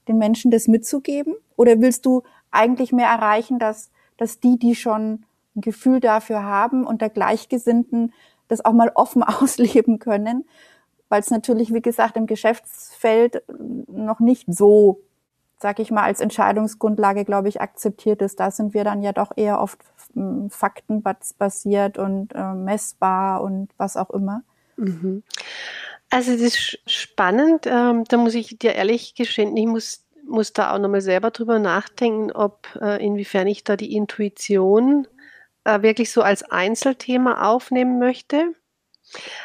[0.09, 1.35] den Menschen das mitzugeben?
[1.57, 6.87] Oder willst du eigentlich mehr erreichen, dass, dass die, die schon ein Gefühl dafür haben,
[6.87, 8.13] unter Gleichgesinnten
[8.49, 10.45] das auch mal offen ausleben können?
[11.09, 13.43] Weil es natürlich, wie gesagt, im Geschäftsfeld
[13.89, 15.01] noch nicht so
[15.63, 18.41] sag ich mal, als Entscheidungsgrundlage, glaube ich, akzeptiert ist.
[18.41, 19.79] Da sind wir dann ja doch eher oft
[20.15, 24.43] hm, faktenbasiert und äh, messbar und was auch immer.
[24.77, 25.23] Mhm.
[26.11, 27.67] Also das ist spannend.
[27.67, 31.59] Ähm, da muss ich dir ehrlich gestehen, ich muss, muss da auch nochmal selber drüber
[31.59, 35.07] nachdenken, ob äh, inwiefern ich da die Intuition
[35.65, 38.55] äh, wirklich so als Einzelthema aufnehmen möchte.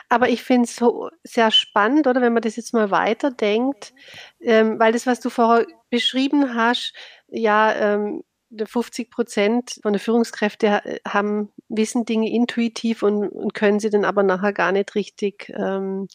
[0.10, 3.94] Aber ich finde es so sehr spannend, oder wenn man das jetzt mal weiterdenkt,
[4.42, 6.94] ähm, weil das, was du vorher beschrieben hast,
[7.28, 8.24] ja, ähm,
[8.56, 14.24] 50 Prozent von den Führungskräften haben, wissen Dinge intuitiv und, und, können sie dann aber
[14.24, 16.08] nachher gar nicht richtig ähm,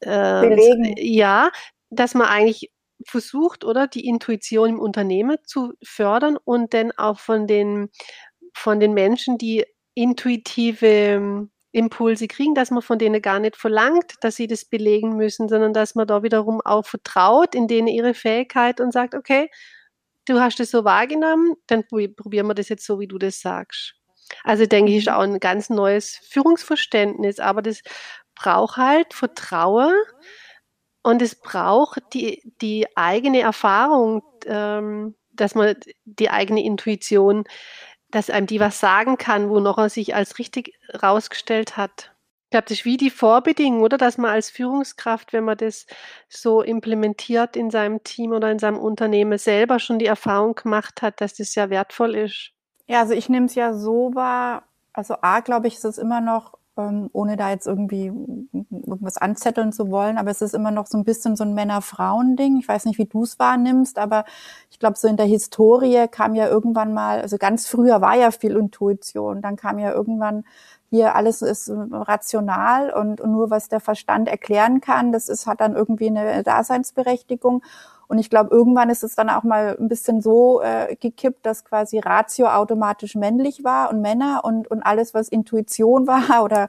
[0.00, 0.94] äh, belegen.
[0.96, 1.50] Ja,
[1.90, 2.72] dass man eigentlich
[3.04, 7.90] versucht, oder die Intuition im Unternehmen zu fördern und dann auch von den
[8.54, 14.36] von den Menschen, die intuitive Impulse kriegen, dass man von denen gar nicht verlangt, dass
[14.36, 18.80] sie das belegen müssen, sondern dass man da wiederum auch vertraut in denen ihre Fähigkeit
[18.80, 19.50] und sagt, okay,
[20.24, 23.94] du hast es so wahrgenommen, dann probieren wir das jetzt so, wie du das sagst.
[24.42, 25.14] Also denke ich, ist mhm.
[25.14, 27.82] auch ein ganz neues Führungsverständnis, aber das
[28.34, 29.94] braucht halt Vertrauen
[31.02, 37.44] und es braucht die, die eigene Erfahrung, ähm, dass man die eigene Intuition
[38.10, 42.12] dass einem die was sagen kann, wo noch er sich als richtig rausgestellt hat.
[42.46, 43.98] Ich glaube, das ist wie die Vorbedingung, oder?
[43.98, 45.86] Dass man als Führungskraft, wenn man das
[46.28, 51.20] so implementiert in seinem Team oder in seinem Unternehmen, selber schon die Erfahrung gemacht hat,
[51.20, 52.52] dass das sehr wertvoll ist.
[52.86, 56.20] Ja, also ich nehme es ja so wahr, also A, glaube ich, ist es immer
[56.20, 58.06] noch ähm, ohne da jetzt irgendwie
[58.70, 60.18] irgendwas anzetteln zu wollen.
[60.18, 62.58] Aber es ist immer noch so ein bisschen so ein Männer-Frauen-Ding.
[62.58, 64.24] Ich weiß nicht, wie du es wahrnimmst, aber
[64.70, 68.30] ich glaube, so in der Historie kam ja irgendwann mal, also ganz früher war ja
[68.30, 69.42] viel Intuition.
[69.42, 70.44] Dann kam ja irgendwann
[70.90, 75.60] hier alles ist rational und, und nur was der Verstand erklären kann, das ist, hat
[75.60, 77.62] dann irgendwie eine Daseinsberechtigung.
[78.08, 81.64] Und ich glaube, irgendwann ist es dann auch mal ein bisschen so äh, gekippt, dass
[81.64, 86.68] quasi Ratio automatisch männlich war und Männer und, und alles, was Intuition war oder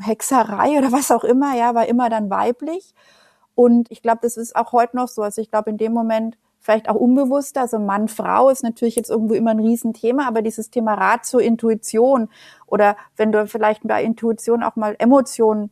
[0.00, 2.94] Hexerei oder was auch immer, ja, war immer dann weiblich.
[3.54, 5.22] Und ich glaube, das ist auch heute noch so.
[5.22, 9.10] Also ich glaube, in dem Moment vielleicht auch unbewusster, also Mann, Frau ist natürlich jetzt
[9.10, 12.28] irgendwo immer ein Riesenthema, aber dieses Thema Ratio, Intuition
[12.66, 15.70] oder wenn du vielleicht bei Intuition auch mal Emotionen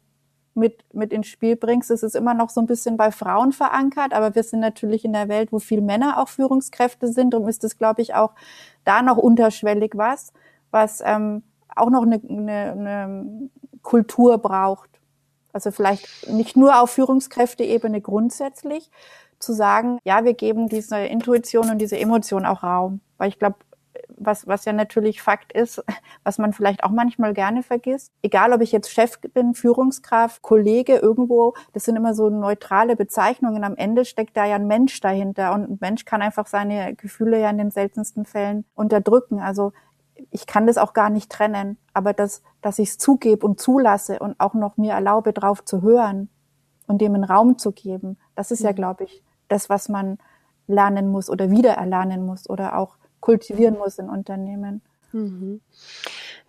[0.56, 4.12] mit, mit ins Spiel bringst, ist es immer noch so ein bisschen bei Frauen verankert,
[4.12, 7.62] aber wir sind natürlich in der Welt, wo viel Männer auch Führungskräfte sind, darum ist
[7.64, 8.32] es, glaube ich, auch
[8.84, 10.32] da noch unterschwellig was,
[10.70, 11.42] was ähm,
[11.74, 13.50] auch noch eine, eine, eine
[13.82, 14.90] Kultur braucht.
[15.52, 18.90] Also vielleicht nicht nur auf Führungskräfteebene grundsätzlich,
[19.38, 23.00] zu sagen, ja, wir geben diese Intuition und diese Emotion auch Raum.
[23.18, 23.56] Weil ich glaube,
[24.18, 25.82] was, was ja natürlich Fakt ist,
[26.24, 28.12] was man vielleicht auch manchmal gerne vergisst.
[28.22, 33.64] Egal, ob ich jetzt Chef bin, Führungskraft, Kollege irgendwo, das sind immer so neutrale Bezeichnungen.
[33.64, 37.40] Am Ende steckt da ja ein Mensch dahinter und ein Mensch kann einfach seine Gefühle
[37.40, 39.40] ja in den seltensten Fällen unterdrücken.
[39.40, 39.72] Also
[40.30, 44.18] ich kann das auch gar nicht trennen, aber das, dass ich es zugebe und zulasse
[44.18, 46.28] und auch noch mir erlaube, drauf zu hören
[46.86, 48.76] und dem einen Raum zu geben, das ist ja, mhm.
[48.76, 50.18] glaube ich, das, was man
[50.66, 54.82] lernen muss oder wieder erlernen muss oder auch kultivieren muss in Unternehmen.
[55.10, 55.60] Mhm.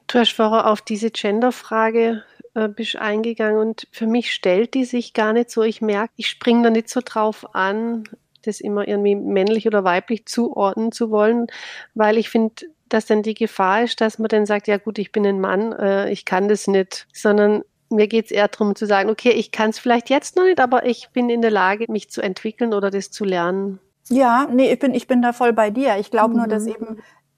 [0.05, 5.13] Du hast vorher auf diese Gender-Frage äh, bist eingegangen und für mich stellt die sich
[5.13, 5.63] gar nicht so.
[5.63, 8.03] Ich merke, ich springe da nicht so drauf an,
[8.43, 11.47] das immer irgendwie männlich oder weiblich zuordnen zu wollen,
[11.95, 15.11] weil ich finde, dass dann die Gefahr ist, dass man dann sagt, ja gut, ich
[15.11, 18.85] bin ein Mann, äh, ich kann das nicht, sondern mir geht es eher darum zu
[18.85, 21.91] sagen, okay, ich kann es vielleicht jetzt noch nicht, aber ich bin in der Lage,
[21.91, 23.79] mich zu entwickeln oder das zu lernen.
[24.09, 25.97] Ja, nee, ich bin, ich bin da voll bei dir.
[25.97, 26.37] Ich glaube mhm.
[26.37, 26.69] nur, dass mhm.
[26.69, 26.97] eben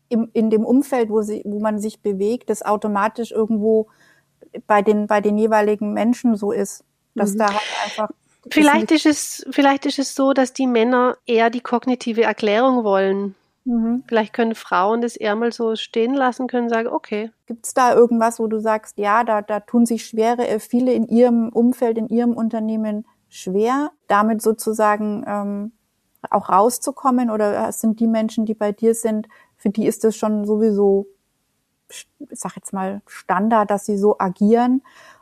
[0.10, 3.88] im, in dem Umfeld, wo, sie, wo man sich bewegt, das automatisch irgendwo
[4.67, 6.84] bei den, bei den jeweiligen Menschen so ist.
[7.15, 7.38] Dass mhm.
[7.39, 8.10] da halt einfach.
[8.49, 13.36] Vielleicht ist, es, vielleicht ist es so, dass die Männer eher die kognitive Erklärung wollen.
[13.65, 14.03] Mhm.
[14.08, 17.32] Vielleicht können Frauen das eher mal so stehen lassen, können sagen, okay.
[17.45, 20.93] Gibt es da irgendwas, wo du sagst, ja, da, da tun sich schwere, äh, viele
[20.93, 25.71] in ihrem Umfeld, in ihrem Unternehmen schwer, damit sozusagen ähm,
[26.29, 27.29] auch rauszukommen?
[27.29, 29.27] Oder sind die Menschen, die bei dir sind,
[29.58, 31.08] für die ist das schon sowieso,
[31.89, 34.82] ich sag jetzt mal, Standard, dass sie so agieren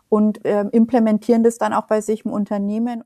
[0.09, 3.03] und äh, implementieren das dann auch bei sich im Unternehmen?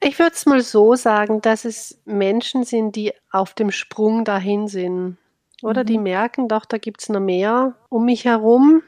[0.00, 4.68] Ich würde es mal so sagen, dass es Menschen sind, die auf dem Sprung dahin
[4.68, 5.16] sind.
[5.62, 5.86] Oder mhm.
[5.86, 8.82] die merken doch, da gibt es noch mehr um mich herum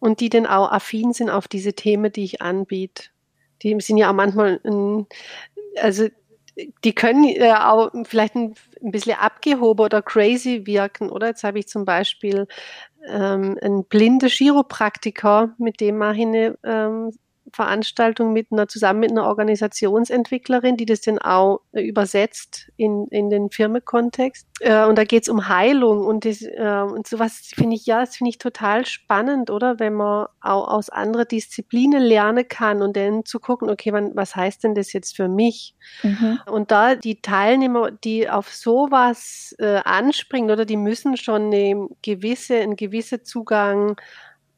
[0.00, 3.04] und die dann auch affin sind auf diese Themen, die ich anbiete.
[3.62, 4.60] Die sind ja auch manchmal,
[5.80, 6.08] also
[6.84, 11.28] die können äh, auch vielleicht ein, ein bisschen abgehoben oder crazy wirken, oder?
[11.28, 12.46] Jetzt habe ich zum Beispiel
[13.06, 17.12] ähm, einen blinden Chiropraktiker, mit dem mache ich eine ähm,
[17.52, 23.30] Veranstaltung mit einer, zusammen mit einer Organisationsentwicklerin, die das dann auch äh, übersetzt in, in
[23.30, 24.46] den Firmenkontext.
[24.60, 28.00] Äh, und da geht es um Heilung und, das, äh, und sowas finde ich, ja,
[28.00, 29.78] das finde ich total spannend, oder?
[29.78, 34.34] Wenn man auch aus anderen Disziplinen lernen kann und dann zu gucken, okay, wann, was
[34.34, 35.74] heißt denn das jetzt für mich?
[36.02, 36.40] Mhm.
[36.46, 42.56] Und da die Teilnehmer, die auf sowas äh, anspringen, oder die müssen schon eine gewisse,
[42.56, 43.96] einen gewissen Zugang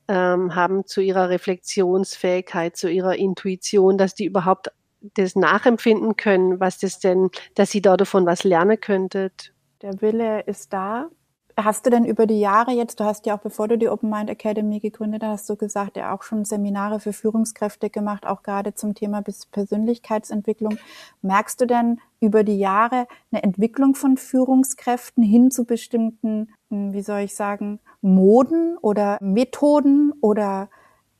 [0.08, 4.72] ähm, haben zu ihrer Reflexionsfähigkeit, zu ihrer Intuition, dass die überhaupt
[5.14, 9.52] das nachempfinden können, was das denn, dass sie da davon was lernen könntet.
[9.82, 11.08] Der Wille ist da.
[11.56, 14.10] Hast du denn über die Jahre jetzt, du hast ja auch bevor du die Open
[14.10, 18.44] Mind Academy gegründet hast, hast du gesagt, ja auch schon Seminare für Führungskräfte gemacht, auch
[18.44, 20.78] gerade zum Thema Persönlichkeitsentwicklung.
[21.20, 27.20] Merkst du denn über die Jahre eine Entwicklung von Führungskräften hin zu bestimmten, wie soll
[27.20, 30.68] ich sagen, Moden oder Methoden oder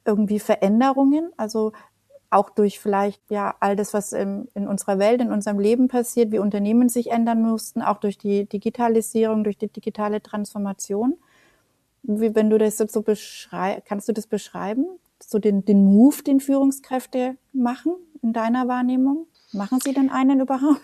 [0.05, 1.31] irgendwie Veränderungen?
[1.37, 1.73] Also
[2.31, 6.31] auch durch vielleicht ja all das, was in, in, unserer Welt, in unserem Leben passiert,
[6.31, 11.15] wie Unternehmen sich ändern mussten, auch durch die Digitalisierung, durch die digitale Transformation.
[12.03, 14.87] Wie, wenn du das so beschreibst, kannst du das beschreiben?
[15.21, 19.27] So den, den Move, den Führungskräfte machen in deiner Wahrnehmung?
[19.53, 20.83] Machen sie denn einen überhaupt?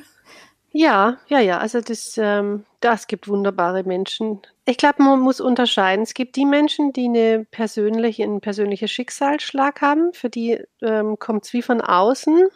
[0.77, 1.59] Ja, ja, ja.
[1.59, 4.43] Also das, ähm, das gibt wunderbare Menschen.
[4.65, 6.03] Ich glaube, man muss unterscheiden.
[6.03, 10.13] Es gibt die Menschen, die eine persönliche, einen persönlichen Schicksalsschlag haben.
[10.13, 12.49] Für die ähm, kommt es wie von außen,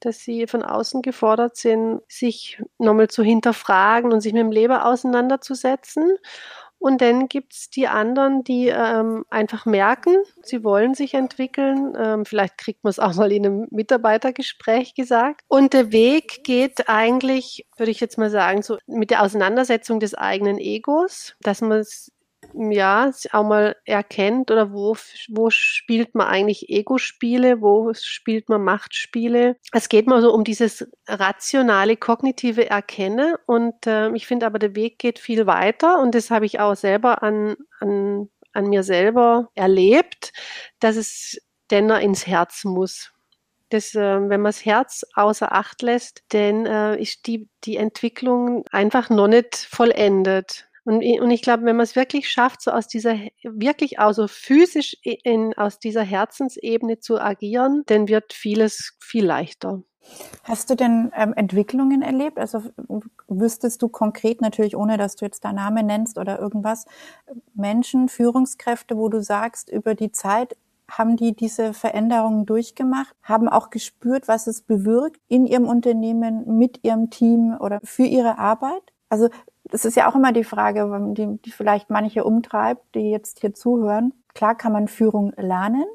[0.00, 4.74] dass sie von außen gefordert sind, sich nochmal zu hinterfragen und sich mit dem Leben
[4.76, 6.18] auseinanderzusetzen.
[6.82, 11.96] Und dann gibt es die anderen, die ähm, einfach merken, sie wollen sich entwickeln.
[11.96, 15.42] Ähm, vielleicht kriegt man es auch mal in einem Mitarbeitergespräch gesagt.
[15.46, 20.16] Und der Weg geht eigentlich, würde ich jetzt mal sagen, so mit der Auseinandersetzung des
[20.16, 21.84] eigenen Egos, dass man
[22.54, 24.96] ja, auch mal erkennt oder wo,
[25.28, 29.56] wo spielt man eigentlich Ego-Spiele, wo spielt man Machtspiele.
[29.72, 34.74] Es geht mal so um dieses rationale, kognitive Erkennen und äh, ich finde aber der
[34.74, 39.50] Weg geht viel weiter und das habe ich auch selber an, an, an mir selber
[39.54, 40.32] erlebt,
[40.80, 41.38] dass es
[41.70, 43.12] denner ins Herz muss.
[43.70, 48.66] Das, äh, wenn man das Herz außer Acht lässt, dann äh, ist die, die Entwicklung
[48.70, 50.68] einfach noch nicht vollendet.
[50.84, 54.26] Und, und ich glaube, wenn man es wirklich schafft, so aus dieser, wirklich auch so
[54.26, 59.82] physisch in, aus dieser Herzensebene zu agieren, dann wird vieles viel leichter.
[60.42, 62.38] Hast du denn ähm, Entwicklungen erlebt?
[62.38, 62.62] Also
[63.28, 66.86] wüsstest du konkret, natürlich ohne dass du jetzt deinen Namen nennst oder irgendwas,
[67.54, 70.56] Menschen, Führungskräfte, wo du sagst, über die Zeit
[70.90, 76.80] haben die diese Veränderungen durchgemacht, haben auch gespürt, was es bewirkt in ihrem Unternehmen, mit
[76.82, 78.82] ihrem Team oder für ihre Arbeit?
[79.08, 79.28] Also
[79.72, 83.54] das ist ja auch immer die Frage, die, die vielleicht manche umtreibt, die jetzt hier
[83.54, 84.12] zuhören.
[84.34, 85.86] Klar kann man Führung lernen,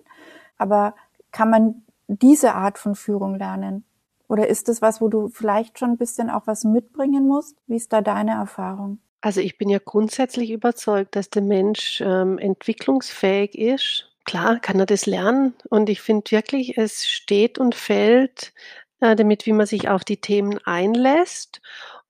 [0.58, 0.96] aber
[1.32, 3.86] kann man diese Art von Führung lernen?
[4.28, 7.56] Oder ist das was, wo du vielleicht schon ein bisschen auch was mitbringen musst?
[7.68, 8.98] Wie ist da deine Erfahrung?
[9.22, 14.10] Also ich bin ja grundsätzlich überzeugt, dass der Mensch ähm, entwicklungsfähig ist.
[14.26, 18.54] Klar kann er das lernen und ich finde wirklich, es steht und fällt
[19.02, 21.62] äh, damit, wie man sich auf die Themen einlässt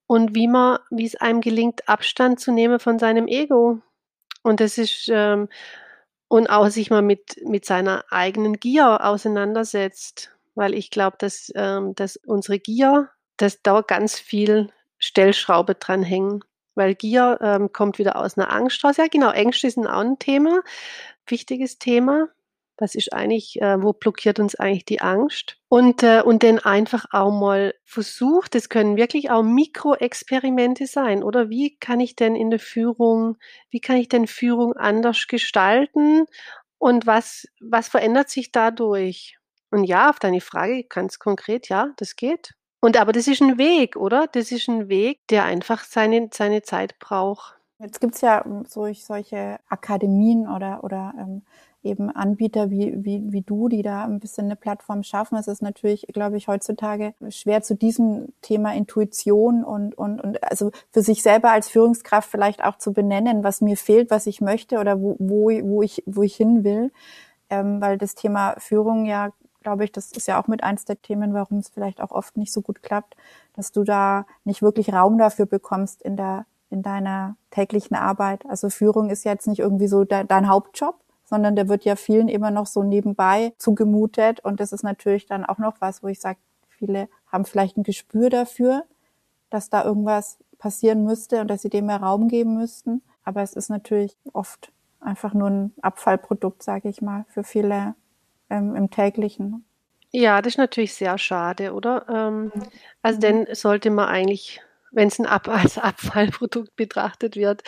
[0.07, 3.81] und wie man, wie es einem gelingt, Abstand zu nehmen von seinem Ego.
[4.41, 5.49] Und das ist, ähm,
[6.29, 10.31] und auch sich mal mit, mit seiner eigenen Gier auseinandersetzt.
[10.55, 16.43] Weil ich glaube, dass, ähm, dass unsere Gier, dass da ganz viel Stellschraube dran hängen.
[16.73, 18.97] Weil Gier ähm, kommt wieder aus einer Angst raus.
[18.97, 20.61] Ja, genau, Ängste sind auch ein Thema,
[21.27, 22.29] wichtiges Thema.
[22.77, 25.57] Was ist eigentlich, äh, wo blockiert uns eigentlich die Angst?
[25.67, 31.49] Und, äh, und dann einfach auch mal versucht, das können wirklich auch Mikroexperimente sein, oder
[31.49, 33.37] wie kann ich denn in der Führung,
[33.69, 36.25] wie kann ich denn Führung anders gestalten?
[36.77, 39.37] Und was, was verändert sich dadurch?
[39.71, 42.53] Und ja, auf deine Frage ganz konkret, ja, das geht.
[42.79, 44.27] Und aber das ist ein Weg, oder?
[44.27, 47.57] Das ist ein Weg, der einfach seine, seine Zeit braucht.
[47.79, 51.43] Jetzt gibt's ja ähm, solch, solche Akademien oder, oder ähm,
[51.87, 55.37] eben Anbieter wie, wie, wie du, die da ein bisschen eine Plattform schaffen.
[55.37, 60.71] Es ist natürlich, glaube ich, heutzutage schwer zu diesem Thema Intuition und, und, und also
[60.91, 64.79] für sich selber als Führungskraft vielleicht auch zu benennen, was mir fehlt, was ich möchte
[64.79, 66.91] oder wo, wo, wo, ich, wo ich hin will.
[67.49, 69.31] Ähm, weil das Thema Führung ja,
[69.63, 72.37] glaube ich, das ist ja auch mit eins der Themen, warum es vielleicht auch oft
[72.37, 73.15] nicht so gut klappt,
[73.55, 78.45] dass du da nicht wirklich Raum dafür bekommst in der in deiner täglichen Arbeit.
[78.47, 80.95] Also Führung ist jetzt nicht irgendwie so de dein Hauptjob,
[81.29, 84.39] sondern der wird ja vielen immer noch so nebenbei zugemutet.
[84.39, 87.83] Und das ist natürlich dann auch noch was, wo ich sage, viele haben vielleicht ein
[87.83, 88.85] Gespür dafür,
[89.49, 93.01] dass da irgendwas passieren müsste und dass sie dem mehr Raum geben müssten.
[93.23, 94.71] Aber es ist natürlich oft
[95.01, 97.95] einfach nur ein Abfallprodukt, sage ich mal, für viele
[98.49, 99.65] ähm, im täglichen.
[100.11, 102.05] Ja, das ist natürlich sehr schade, oder?
[102.09, 102.51] Ähm,
[103.01, 104.61] also dann sollte man eigentlich,
[104.91, 107.63] wenn es ein Ab als Abfallprodukt betrachtet wird,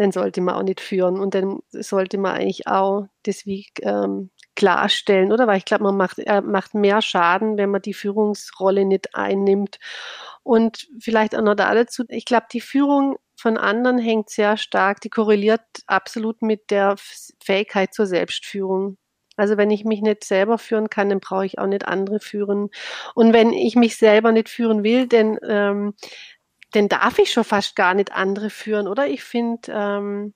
[0.00, 4.30] dann sollte man auch nicht führen und dann sollte man eigentlich auch das wie ähm,
[4.56, 5.46] klarstellen, oder?
[5.46, 9.78] Weil ich glaube, man macht, äh, macht mehr Schaden, wenn man die Führungsrolle nicht einnimmt.
[10.42, 15.02] Und vielleicht auch noch da dazu, ich glaube, die Führung von anderen hängt sehr stark,
[15.02, 16.94] die korreliert absolut mit der
[17.44, 18.96] Fähigkeit zur Selbstführung.
[19.36, 22.70] Also wenn ich mich nicht selber führen kann, dann brauche ich auch nicht andere führen.
[23.14, 25.94] Und wenn ich mich selber nicht führen will, dann ähm,
[26.74, 29.06] den darf ich schon fast gar nicht andere führen, oder?
[29.08, 30.34] Ich finde, ähm,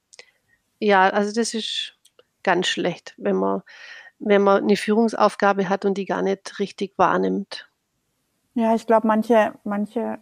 [0.79, 1.95] ja, also das ist
[2.43, 3.63] ganz schlecht, wenn man,
[4.19, 7.69] wenn man eine Führungsaufgabe hat und die gar nicht richtig wahrnimmt.
[8.55, 10.19] Ja, ich glaube, manche, manche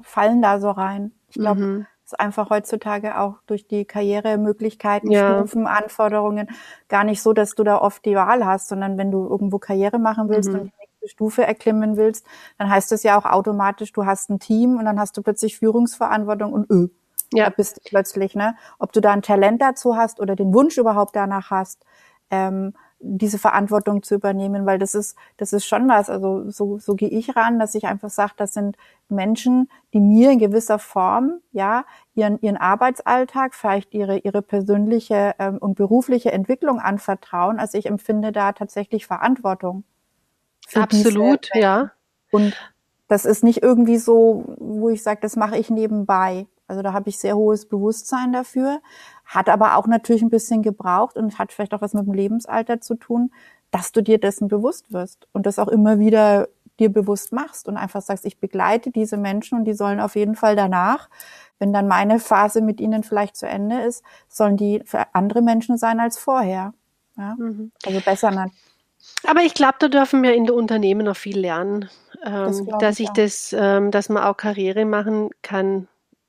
[0.00, 1.12] fallen da so rein.
[1.28, 1.86] Ich glaube, mhm.
[2.04, 5.38] es ist einfach heutzutage auch durch die Karrieremöglichkeiten, ja.
[5.38, 6.48] Stufen, Anforderungen
[6.88, 9.98] gar nicht so, dass du da oft die Wahl hast, sondern wenn du irgendwo Karriere
[9.98, 10.60] machen willst mhm.
[10.60, 10.72] und
[11.06, 12.26] nächste Stufe erklimmen willst,
[12.58, 15.58] dann heißt es ja auch automatisch, du hast ein Team und dann hast du plötzlich
[15.58, 16.88] Führungsverantwortung und öh,
[17.32, 17.48] ja.
[17.50, 18.56] bist du plötzlich, ne?
[18.78, 21.84] Ob du da ein Talent dazu hast oder den Wunsch überhaupt danach hast,
[22.30, 26.08] ähm, diese Verantwortung zu übernehmen, weil das ist, das ist schon was.
[26.08, 28.76] Also so, so gehe ich ran, dass ich einfach sage, das sind
[29.08, 31.84] Menschen, die mir in gewisser Form, ja,
[32.14, 37.58] ihren, ihren Arbeitsalltag, vielleicht ihre, ihre persönliche ähm, und berufliche Entwicklung anvertrauen.
[37.58, 39.84] Also ich empfinde da tatsächlich Verantwortung.
[40.74, 41.92] Absolut, ja.
[42.30, 42.54] Und
[43.08, 46.46] das ist nicht irgendwie so, wo ich sage, das mache ich nebenbei.
[46.66, 48.80] Also da habe ich sehr hohes Bewusstsein dafür,
[49.24, 52.80] hat aber auch natürlich ein bisschen gebraucht und hat vielleicht auch was mit dem Lebensalter
[52.80, 53.30] zu tun,
[53.70, 56.48] dass du dir dessen bewusst wirst und das auch immer wieder
[56.78, 60.34] dir bewusst machst und einfach sagst, ich begleite diese Menschen und die sollen auf jeden
[60.34, 61.08] Fall danach,
[61.58, 65.78] wenn dann meine Phase mit ihnen vielleicht zu Ende ist, sollen die für andere Menschen
[65.78, 66.74] sein als vorher.
[67.16, 67.34] Ja?
[67.38, 67.72] Mhm.
[67.84, 68.30] Also besser
[69.24, 71.88] aber ich glaube, da dürfen wir in der Unternehmen noch viel lernen,
[72.24, 75.88] ähm, das dass ich, das, ähm, dass man auch Karriere machen kann,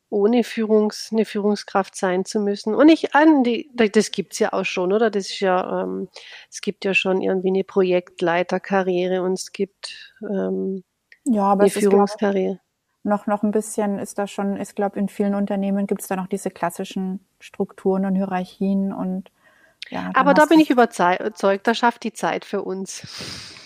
[0.09, 2.73] ohne Führungs, eine Führungskraft sein zu müssen.
[2.73, 5.09] Und ich an die, das gibt's ja auch schon, oder?
[5.09, 6.07] Das ist ja, ähm,
[6.49, 10.83] es gibt ja schon irgendwie eine Projektleiterkarriere und es gibt ähm,
[11.25, 12.59] ja, aber eine Führungskarriere.
[13.03, 16.27] noch, noch ein bisschen ist da schon, ich glaube, in vielen Unternehmen gibt's da noch
[16.27, 19.29] diese klassischen Strukturen und Hierarchien und
[19.89, 23.03] ja, Aber da bin ich überzeugt, da schafft die Zeit für uns.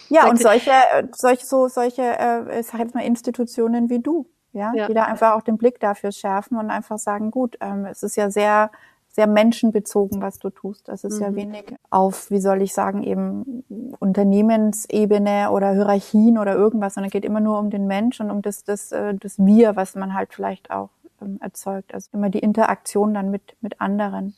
[0.09, 0.71] Ja, und solche,
[1.13, 5.03] solche, so, solche, äh, ich sag jetzt mal Institutionen wie du, ja, ja, die da
[5.05, 8.71] einfach auch den Blick dafür schärfen und einfach sagen, gut, ähm, es ist ja sehr,
[9.07, 10.87] sehr menschenbezogen, was du tust.
[10.87, 11.21] Das ist mhm.
[11.21, 13.63] ja wenig auf, wie soll ich sagen, eben
[13.99, 18.63] Unternehmensebene oder Hierarchien oder irgendwas, sondern geht immer nur um den Mensch und um das,
[18.63, 20.89] das, äh, das Wir, was man halt vielleicht auch
[21.21, 21.93] ähm, erzeugt.
[21.93, 24.35] Also immer die Interaktion dann mit, mit anderen.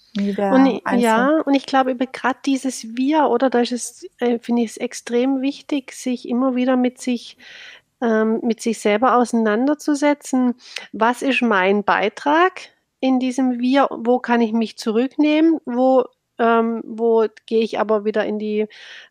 [0.53, 4.71] Und, ja, und ich glaube, gerade dieses Wir, oder da ist es, äh, finde ich
[4.71, 7.37] es extrem wichtig, sich immer wieder mit sich
[8.01, 10.55] ähm, mit sich selber auseinanderzusetzen.
[10.91, 12.69] Was ist mein Beitrag
[12.99, 13.87] in diesem Wir?
[13.91, 15.59] Wo kann ich mich zurücknehmen?
[15.65, 16.03] Wo
[16.39, 18.67] ähm, wo gehe ich aber wieder in die,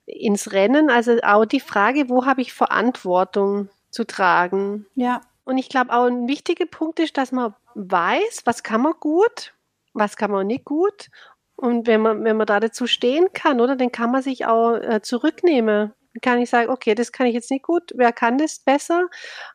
[0.06, 0.90] ins Rennen?
[0.90, 4.86] Also auch die Frage, wo habe ich Verantwortung zu tragen?
[4.94, 5.20] Ja.
[5.44, 9.54] Und ich glaube auch ein wichtiger Punkt ist, dass man weiß, was kann man gut,
[9.94, 11.08] was kann man nicht gut
[11.56, 14.74] Und wenn man, wenn man da dazu stehen kann, oder, dann kann man sich auch
[14.74, 15.92] äh, zurücknehmen.
[16.14, 19.08] Dann kann ich sagen, okay, das kann ich jetzt nicht gut, wer kann das besser?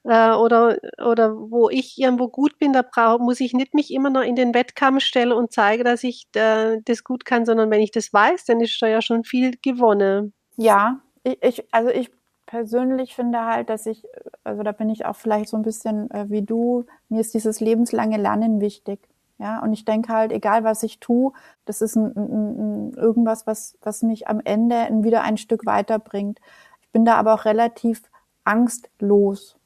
[0.05, 4.09] Äh, oder, oder wo ich irgendwo gut bin, da brauch, muss ich nicht mich immer
[4.09, 7.82] noch in den Wettkampf stellen und zeige, dass ich äh, das gut kann, sondern wenn
[7.82, 10.34] ich das weiß, dann ist da ja schon viel gewonnen.
[10.57, 12.09] Ja, ich, ich also ich
[12.47, 14.03] persönlich finde halt, dass ich,
[14.43, 17.59] also da bin ich auch vielleicht so ein bisschen äh, wie du, mir ist dieses
[17.59, 19.07] lebenslange Lernen wichtig.
[19.39, 21.31] Ja, und ich denke halt, egal was ich tue,
[21.65, 26.39] das ist ein, ein, ein, irgendwas, was, was mich am Ende wieder ein Stück weiterbringt.
[26.81, 28.01] Ich bin da aber auch relativ
[28.45, 29.56] angstlos.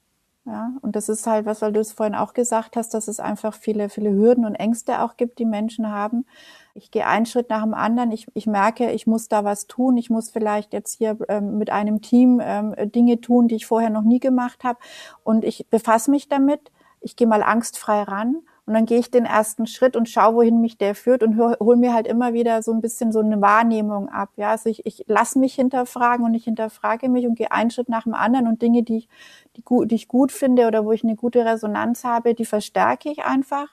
[0.46, 3.20] Ja, und das ist halt was, weil du es vorhin auch gesagt hast, dass es
[3.20, 6.26] einfach viele, viele Hürden und Ängste auch gibt, die Menschen haben.
[6.74, 8.12] Ich gehe einen Schritt nach dem anderen.
[8.12, 9.98] Ich, ich merke, ich muss da was tun.
[9.98, 13.92] Ich muss vielleicht jetzt hier ähm, mit einem Team ähm, Dinge tun, die ich vorher
[13.92, 14.80] noch nie gemacht habe.
[15.24, 16.72] Und ich befasse mich damit.
[17.02, 18.38] Ich gehe mal angstfrei ran
[18.72, 21.58] und dann gehe ich den ersten Schritt und schaue, wohin mich der führt und hol,
[21.60, 24.30] hol mir halt immer wieder so ein bisschen so eine Wahrnehmung ab.
[24.38, 27.90] Ja, also ich, ich lasse mich hinterfragen und ich hinterfrage mich und gehe einen Schritt
[27.90, 29.10] nach dem anderen und Dinge, die ich,
[29.58, 33.26] die, die ich gut finde oder wo ich eine gute Resonanz habe, die verstärke ich
[33.26, 33.68] einfach.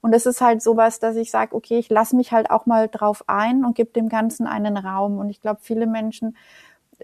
[0.00, 2.88] Und das ist halt sowas, dass ich sage, okay, ich lasse mich halt auch mal
[2.88, 5.18] drauf ein und gebe dem Ganzen einen Raum.
[5.18, 6.34] Und ich glaube, viele Menschen,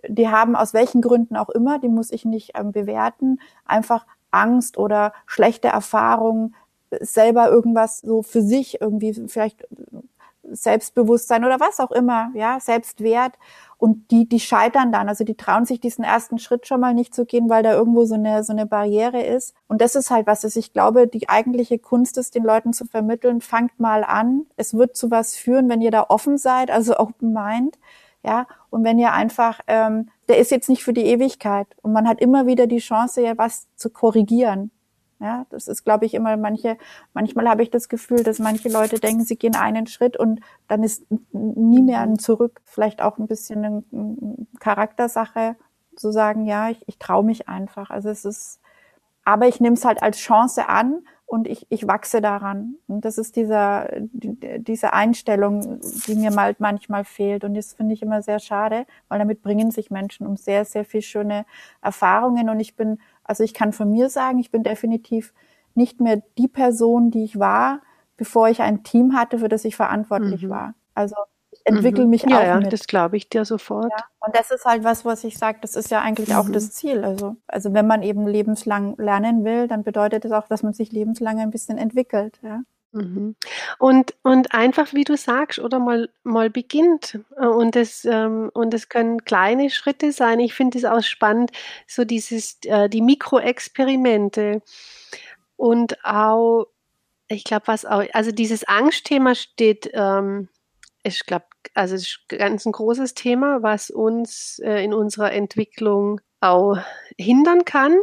[0.08, 4.78] die haben aus welchen Gründen auch immer, die muss ich nicht ähm, bewerten, einfach Angst
[4.78, 6.54] oder schlechte Erfahrungen
[7.00, 9.66] selber irgendwas so für sich irgendwie vielleicht
[10.50, 13.34] Selbstbewusstsein oder was auch immer, ja, Selbstwert.
[13.78, 17.14] Und die, die scheitern dann, also die trauen sich diesen ersten Schritt schon mal nicht
[17.14, 19.54] zu gehen, weil da irgendwo so eine, so eine Barriere ist.
[19.68, 22.86] Und das ist halt was, dass ich glaube, die eigentliche Kunst ist, den Leuten zu
[22.86, 24.46] vermitteln, fangt mal an.
[24.56, 27.78] Es wird zu was führen, wenn ihr da offen seid, also open mind,
[28.22, 28.46] ja.
[28.70, 31.66] Und wenn ihr einfach, ähm, der ist jetzt nicht für die Ewigkeit.
[31.82, 34.70] Und man hat immer wieder die Chance, ja was zu korrigieren.
[35.18, 36.76] Ja, das ist, glaube ich, immer manche,
[37.14, 40.82] manchmal habe ich das Gefühl, dass manche Leute denken, sie gehen einen Schritt und dann
[40.82, 42.60] ist nie mehr ein Zurück.
[42.64, 43.82] Vielleicht auch ein bisschen eine
[44.60, 45.56] Charaktersache,
[45.96, 47.90] zu sagen, ja, ich, ich traue mich einfach.
[47.90, 48.60] Also es ist,
[49.24, 52.76] aber ich nehme es halt als Chance an und ich, ich wachse daran.
[52.86, 57.42] Und das ist dieser, diese Einstellung, die mir mal manchmal fehlt.
[57.42, 60.84] Und das finde ich immer sehr schade, weil damit bringen sich Menschen um sehr, sehr
[60.84, 61.44] viel schöne
[61.82, 62.48] Erfahrungen.
[62.48, 65.32] Und ich bin also ich kann von mir sagen, ich bin definitiv
[65.74, 67.80] nicht mehr die Person, die ich war,
[68.16, 70.48] bevor ich ein Team hatte, für das ich verantwortlich mhm.
[70.48, 70.74] war.
[70.94, 71.16] Also
[71.50, 72.10] ich entwickle mhm.
[72.10, 72.72] mich ja, auch ja, mit.
[72.72, 73.90] das glaube ich dir sofort.
[73.90, 74.04] Ja.
[74.20, 76.36] Und das ist halt was, was ich sage, das ist ja eigentlich mhm.
[76.36, 77.04] auch das Ziel.
[77.04, 80.92] Also, also wenn man eben lebenslang lernen will, dann bedeutet das auch, dass man sich
[80.92, 82.38] lebenslang ein bisschen entwickelt.
[82.42, 82.62] Ja.
[82.96, 83.36] Mhm.
[83.78, 87.18] Und, und einfach, wie du sagst, oder mal, mal beginnt.
[87.36, 90.40] Und es, ähm, und es können kleine Schritte sein.
[90.40, 91.52] Ich finde es auch spannend,
[91.86, 94.62] so dieses, äh, die Mikroexperimente.
[95.56, 96.66] Und auch,
[97.28, 100.48] ich glaube, was auch, also dieses Angstthema steht, ähm,
[101.02, 106.78] ich glaube, also ist ganz ein großes Thema, was uns äh, in unserer Entwicklung auch
[107.18, 107.98] hindern kann.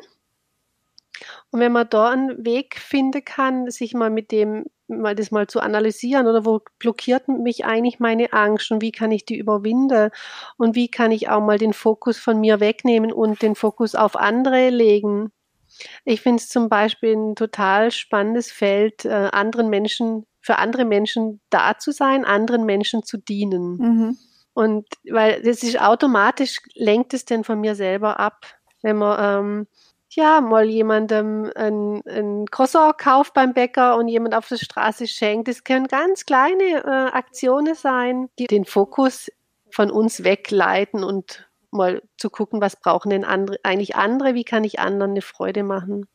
[1.51, 5.47] Und wenn man da einen Weg finden kann, sich mal mit dem mal das mal
[5.47, 10.09] zu analysieren oder wo blockiert mich eigentlich meine Angst und wie kann ich die überwinden
[10.57, 14.15] und wie kann ich auch mal den Fokus von mir wegnehmen und den Fokus auf
[14.15, 15.31] andere legen.
[16.05, 21.39] Ich finde es zum Beispiel ein total spannendes Feld, äh, anderen Menschen, für andere Menschen
[21.49, 23.77] da zu sein, anderen Menschen zu dienen.
[23.77, 24.17] Mhm.
[24.53, 28.45] Und weil das ist automatisch, lenkt es denn von mir selber ab,
[28.81, 29.67] wenn man ähm,
[30.15, 35.47] ja, mal jemandem ein, ein Croissant kauft beim Bäcker und jemand auf der Straße schenkt.
[35.47, 39.31] Das können ganz kleine äh, Aktionen sein, die den Fokus
[39.69, 44.63] von uns wegleiten und mal zu gucken, was brauchen denn andere, eigentlich andere, wie kann
[44.63, 46.07] ich anderen eine Freude machen.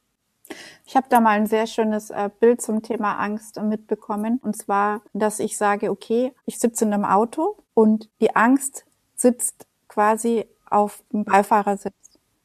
[0.87, 4.41] Ich habe da mal ein sehr schönes äh, Bild zum Thema Angst mitbekommen.
[4.43, 8.85] Und zwar, dass ich sage, okay, ich sitze in einem Auto und die Angst
[9.15, 11.95] sitzt quasi auf dem Beifahrersitz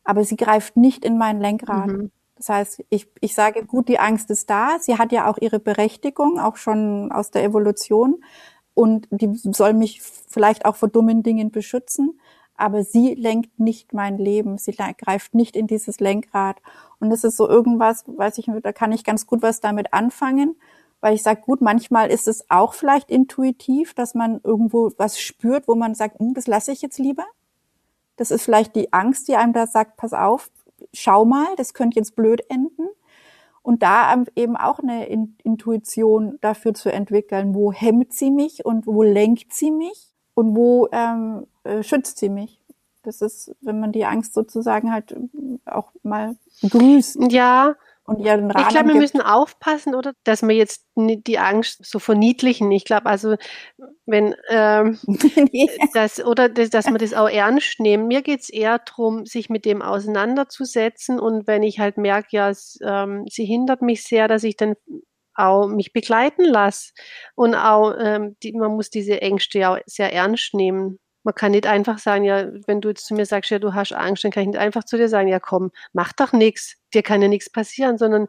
[0.03, 1.87] aber sie greift nicht in mein Lenkrad.
[1.87, 2.11] Mhm.
[2.35, 4.77] Das heißt, ich, ich sage, gut, die Angst ist da.
[4.79, 8.23] Sie hat ja auch ihre Berechtigung, auch schon aus der Evolution.
[8.73, 12.19] Und die soll mich vielleicht auch vor dummen Dingen beschützen.
[12.55, 14.57] Aber sie lenkt nicht mein Leben.
[14.57, 16.57] Sie greift nicht in dieses Lenkrad.
[16.99, 20.55] Und das ist so irgendwas, weiß ich, da kann ich ganz gut was damit anfangen.
[21.01, 25.67] Weil ich sage, gut, manchmal ist es auch vielleicht intuitiv, dass man irgendwo was spürt,
[25.67, 27.25] wo man sagt, hm, das lasse ich jetzt lieber.
[28.15, 30.51] Das ist vielleicht die Angst, die einem da sagt, pass auf,
[30.93, 32.87] schau mal, das könnte jetzt blöd enden.
[33.61, 39.03] Und da eben auch eine Intuition dafür zu entwickeln, wo hemmt sie mich und wo
[39.03, 42.59] lenkt sie mich und wo ähm, äh, schützt sie mich.
[43.03, 45.15] Das ist, wenn man die Angst sozusagen halt
[45.65, 47.31] auch mal grüßt.
[47.31, 47.75] Ja,
[48.05, 51.99] und ihren Rahmen Ich glaube, wir müssen aufpassen, oder, dass wir jetzt die Angst so
[51.99, 52.69] verniedlichen.
[52.71, 53.35] Ich glaube, also
[54.05, 54.99] wenn ähm,
[55.93, 58.07] das oder das, dass wir das auch ernst nehmen.
[58.07, 62.49] Mir geht es eher darum, sich mit dem auseinanderzusetzen und wenn ich halt merke, ja,
[62.49, 64.75] es, ähm, sie hindert mich sehr, dass ich dann
[65.35, 66.91] auch mich begleiten lasse
[67.35, 70.99] und auch ähm, die, man muss diese Ängste auch sehr ernst nehmen.
[71.23, 73.93] Man kann nicht einfach sagen, ja, wenn du jetzt zu mir sagst, ja, du hast
[73.93, 77.03] Angst, dann kann ich nicht einfach zu dir sagen, ja, komm, mach doch nichts, dir
[77.03, 78.27] kann ja nichts passieren, sondern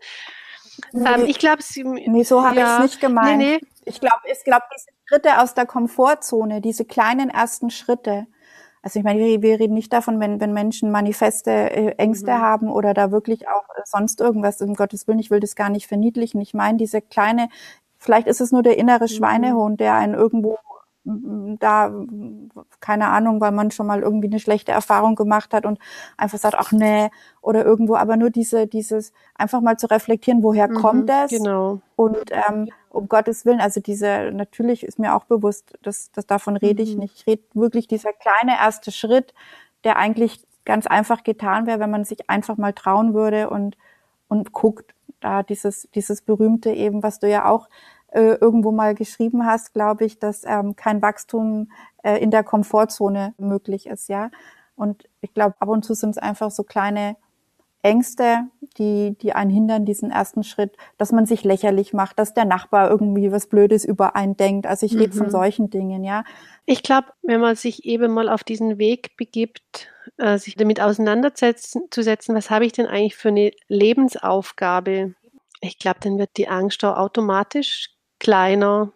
[0.94, 1.84] ähm, ich glaube, sie.
[1.84, 3.38] Nee, so habe ja, ich es nicht gemeint.
[3.38, 3.68] Nee, nee.
[3.84, 8.26] Ich glaube, ich glaube, diese Schritte aus der Komfortzone, diese kleinen ersten Schritte.
[8.82, 12.40] Also ich meine, wir, wir reden nicht davon, wenn, wenn Menschen manifeste äh, Ängste Mhm.
[12.40, 15.70] haben oder da wirklich auch äh, sonst irgendwas, um Gottes Willen, ich will das gar
[15.70, 16.40] nicht verniedlichen.
[16.40, 17.48] Ich meine, diese kleine,
[17.98, 20.58] vielleicht ist es nur der innere Schweinehund, der einen irgendwo
[21.04, 21.90] da,
[22.80, 25.78] keine Ahnung, weil man schon mal irgendwie eine schlechte Erfahrung gemacht hat und
[26.16, 27.10] einfach sagt, ach nee,
[27.42, 31.38] oder irgendwo, aber nur diese, dieses, einfach mal zu reflektieren, woher kommt Mhm, es?
[31.38, 31.80] Genau.
[31.96, 36.56] Und ähm, um Gottes Willen, also diese, natürlich ist mir auch bewusst, dass, dass davon
[36.56, 36.98] rede ich Mhm.
[36.98, 37.20] nicht.
[37.20, 39.34] Ich rede wirklich dieser kleine erste Schritt,
[39.84, 43.76] der eigentlich ganz einfach getan wäre, wenn man sich einfach mal trauen würde und,
[44.28, 44.94] und guckt.
[45.20, 47.68] Da dieses, dieses berühmte eben, was du ja auch
[48.14, 51.70] äh, irgendwo mal geschrieben hast, glaube ich, dass ähm, kein Wachstum
[52.02, 54.30] äh, in der Komfortzone möglich ist, ja.
[54.76, 57.16] Und ich glaube, ab und zu sind es einfach so kleine
[57.82, 58.48] Ängste,
[58.78, 62.90] die, die einen hindern, diesen ersten Schritt, dass man sich lächerlich macht, dass der Nachbar
[62.90, 64.66] irgendwie was Blödes über einen denkt.
[64.66, 65.30] Also ich rede von Mhm.
[65.30, 66.24] solchen Dingen, ja.
[66.64, 71.82] Ich glaube, wenn man sich eben mal auf diesen Weg begibt, äh, sich damit auseinanderzusetzen,
[71.90, 75.14] zu setzen, was habe ich denn eigentlich für eine Lebensaufgabe?
[75.60, 78.92] Ich glaube, dann wird die Angst auch automatisch kleiner.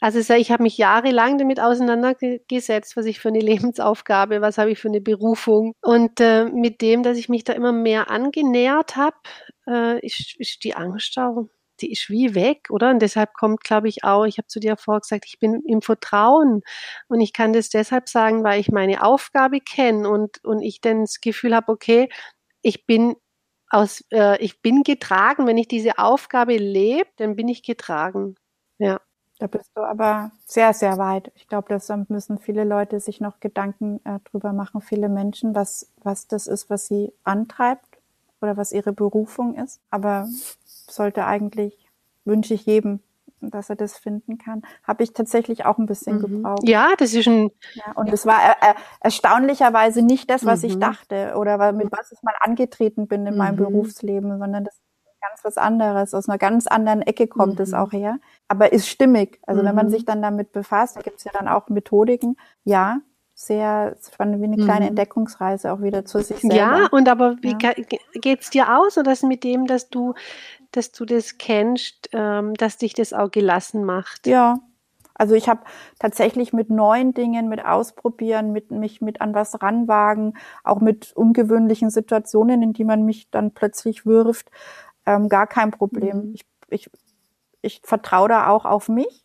[0.00, 3.40] Also ich habe mich jahrelang damit auseinandergesetzt, was ich für eine
[3.72, 5.74] Lebensaufgabe, was habe ich für eine Berufung.
[5.82, 9.16] Und äh, mit dem, dass ich mich da immer mehr angenähert habe,
[9.66, 11.46] äh, ist, ist die Angst auch,
[11.80, 12.90] die ist wie weg, oder?
[12.90, 15.82] Und deshalb kommt, glaube ich, auch, ich habe zu dir vorher gesagt, ich bin im
[15.82, 16.62] Vertrauen.
[17.08, 21.02] Und ich kann das deshalb sagen, weil ich meine Aufgabe kenne und, und ich dann
[21.02, 22.08] das Gefühl habe, okay,
[22.62, 23.16] ich bin
[23.74, 25.46] aus, äh, ich bin getragen.
[25.46, 28.36] Wenn ich diese Aufgabe lebe, dann bin ich getragen.
[28.78, 29.00] Ja.
[29.38, 31.32] Da bist du aber sehr, sehr weit.
[31.34, 35.90] Ich glaube, das müssen viele Leute sich noch Gedanken äh, drüber machen, viele Menschen, was,
[36.02, 37.98] was das ist, was sie antreibt
[38.40, 39.80] oder was ihre Berufung ist.
[39.90, 40.28] Aber
[40.64, 41.76] sollte eigentlich,
[42.24, 43.00] wünsche ich jedem,
[43.50, 44.62] dass er das finden kann.
[44.82, 46.42] Habe ich tatsächlich auch ein bisschen Mhm.
[46.42, 46.68] gebraucht.
[46.68, 50.76] Ja, das ist ein, Ja, und es war äh, äh, erstaunlicherweise nicht das, was ich
[50.76, 50.80] Mhm.
[50.80, 53.64] dachte oder mit was ich mal angetreten bin in meinem Mhm.
[53.64, 54.82] Berufsleben, sondern das ist
[55.20, 56.12] ganz was anderes.
[56.14, 57.74] Aus einer ganz anderen Ecke kommt es Mhm.
[57.78, 58.18] auch her.
[58.48, 59.40] Aber ist stimmig.
[59.46, 59.90] Also wenn man Mhm.
[59.90, 62.36] sich dann damit befasst, da gibt es ja dann auch Methodiken.
[62.64, 62.98] Ja,
[63.36, 64.88] sehr spannend, wie eine kleine Mhm.
[64.90, 66.54] Entdeckungsreise auch wieder zu sich selber.
[66.54, 67.72] ja, und aber wie Ja.
[68.20, 70.14] geht's dir aus oder das mit dem, dass du,
[70.76, 74.26] dass du das kennst, ähm, dass dich das auch gelassen macht?
[74.26, 74.58] Ja.
[75.14, 75.60] Also ich habe
[76.00, 81.90] tatsächlich mit neuen Dingen, mit Ausprobieren, mit mich mit an was ranwagen, auch mit ungewöhnlichen
[81.90, 84.50] Situationen, in die man mich dann plötzlich wirft,
[85.06, 86.28] ähm, gar kein Problem.
[86.28, 86.34] Mhm.
[86.34, 86.90] Ich, ich,
[87.62, 89.24] ich vertraue da auch auf mich,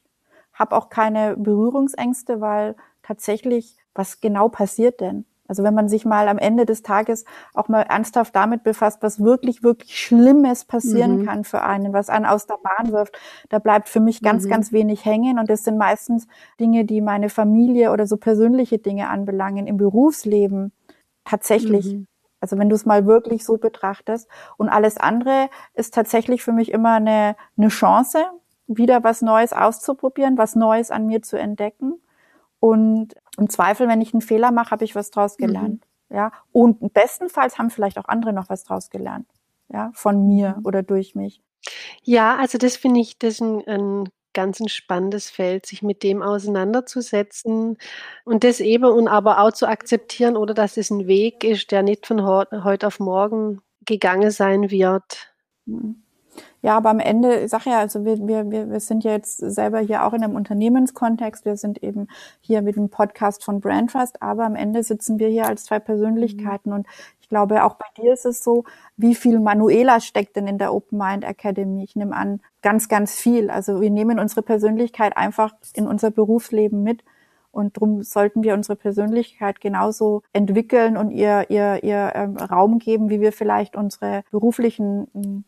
[0.54, 5.26] habe auch keine Berührungsängste, weil tatsächlich, was genau passiert denn?
[5.50, 9.22] Also wenn man sich mal am Ende des Tages auch mal ernsthaft damit befasst, was
[9.22, 11.26] wirklich, wirklich Schlimmes passieren Mhm.
[11.26, 13.18] kann für einen, was einen aus der Bahn wirft,
[13.50, 14.50] da bleibt für mich ganz, Mhm.
[14.50, 15.40] ganz wenig hängen.
[15.40, 16.28] Und das sind meistens
[16.60, 20.72] Dinge, die meine Familie oder so persönliche Dinge anbelangen im Berufsleben.
[21.26, 21.94] Tatsächlich.
[21.96, 22.08] Mhm.
[22.42, 24.30] Also wenn du es mal wirklich so betrachtest.
[24.58, 28.20] Und alles andere ist tatsächlich für mich immer eine, eine Chance,
[28.68, 31.96] wieder was Neues auszuprobieren, was Neues an mir zu entdecken.
[32.60, 35.46] Und im Zweifel, wenn ich einen Fehler mache, habe ich was draus Mhm.
[35.46, 35.84] gelernt.
[36.10, 36.32] Ja.
[36.52, 39.28] Und bestenfalls haben vielleicht auch andere noch was draus gelernt.
[39.72, 40.66] Ja, von mir Mhm.
[40.66, 41.42] oder durch mich.
[42.04, 46.02] Ja, also das finde ich, das ist ein, ein ganz ein spannendes Feld, sich mit
[46.04, 47.78] dem auseinanderzusetzen
[48.26, 51.84] und das eben und aber auch zu akzeptieren oder dass es ein Weg ist, der
[51.84, 55.32] nicht von heute auf morgen gegangen sein wird.
[55.66, 56.04] Mhm.
[56.62, 59.38] Ja, aber am Ende, ich sag ja, also wir, wir, wir wir sind ja jetzt
[59.38, 61.46] selber hier auch in einem Unternehmenskontext.
[61.46, 62.08] Wir sind eben
[62.42, 65.80] hier mit dem Podcast von Brand Trust, aber am Ende sitzen wir hier als zwei
[65.80, 66.74] Persönlichkeiten.
[66.74, 66.86] Und
[67.22, 68.66] ich glaube, auch bei dir ist es so,
[68.98, 71.84] wie viel Manuela steckt denn in der Open Mind Academy?
[71.84, 73.50] Ich nehme an, ganz, ganz viel.
[73.50, 77.04] Also wir nehmen unsere Persönlichkeit einfach in unser Berufsleben mit.
[77.52, 83.10] Und darum sollten wir unsere Persönlichkeit genauso entwickeln und ihr, ihr, ihr ähm, Raum geben,
[83.10, 85.46] wie wir vielleicht unsere beruflichen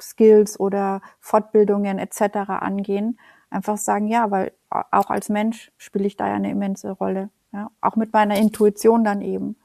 [0.00, 2.48] Skills oder Fortbildungen etc.
[2.48, 3.18] angehen.
[3.50, 7.30] Einfach sagen, ja, weil auch als Mensch spiele ich da ja eine immense Rolle.
[7.52, 9.56] Ja, auch mit meiner Intuition dann eben.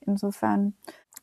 [0.00, 0.74] Insofern,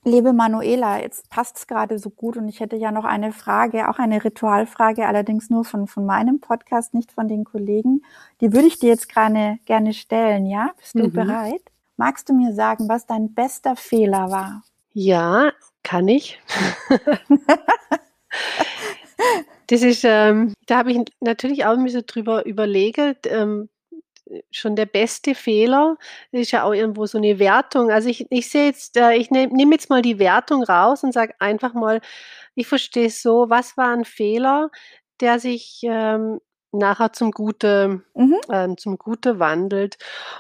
[0.05, 3.87] Liebe Manuela, jetzt passt es gerade so gut und ich hätte ja noch eine Frage,
[3.87, 8.03] auch eine Ritualfrage, allerdings nur von, von meinem Podcast, nicht von den Kollegen.
[8.41, 10.71] Die würde ich dir jetzt gerne, gerne stellen, ja?
[10.77, 11.13] Bist du mhm.
[11.13, 11.61] bereit?
[11.95, 14.63] Magst du mir sagen, was dein bester Fehler war?
[14.91, 15.53] Ja,
[15.83, 16.41] kann ich.
[19.67, 23.69] das ist, ähm, da habe ich natürlich auch ein bisschen drüber überlegt, ähm,
[24.51, 25.97] schon der beste Fehler.
[26.31, 27.91] Ist ja auch irgendwo so eine Wertung.
[27.91, 31.13] Also ich, ich sehe jetzt, äh, ich nehme nehm jetzt mal die Wertung raus und
[31.13, 32.01] sage einfach mal,
[32.55, 34.69] ich verstehe es so, was war ein Fehler,
[35.19, 36.39] der sich ähm,
[36.73, 38.37] nachher zum Gute, mhm.
[38.49, 39.97] äh, zum Gute wandelt.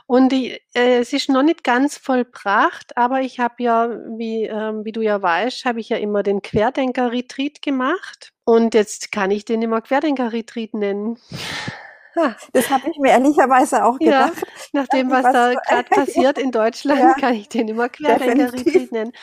[0.07, 4.73] Und die, äh, es ist noch nicht ganz vollbracht, aber ich habe ja, wie, äh,
[4.83, 8.33] wie du ja weißt, habe ich ja immer den Querdenker-Retreat gemacht.
[8.45, 11.17] Und jetzt kann ich den immer Querdenker-Retreat nennen.
[12.51, 14.33] Das habe ich mir ehrlicherweise auch gedacht.
[14.37, 17.89] Ja, nach dem, was, was da gerade passiert in Deutschland, ja, kann ich den immer
[17.89, 19.13] Querdenker-Retreat nennen.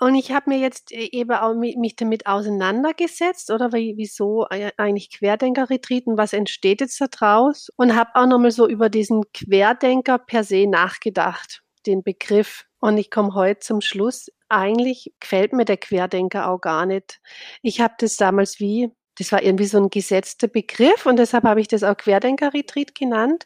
[0.00, 5.10] Und ich habe mir jetzt äh, eben auch mich damit auseinandergesetzt, oder wie, wieso eigentlich
[5.10, 7.68] Querdenker-Retreat und was entsteht jetzt daraus?
[7.76, 12.64] Und habe auch nochmal so über diesen Querdenker per se nachgedacht, den Begriff.
[12.80, 14.28] Und ich komme heute zum Schluss.
[14.48, 17.20] Eigentlich gefällt mir der Querdenker auch gar nicht.
[17.62, 21.60] Ich habe das damals wie das war irgendwie so ein gesetzter Begriff und deshalb habe
[21.60, 23.44] ich das auch Querdenker-Retreat genannt.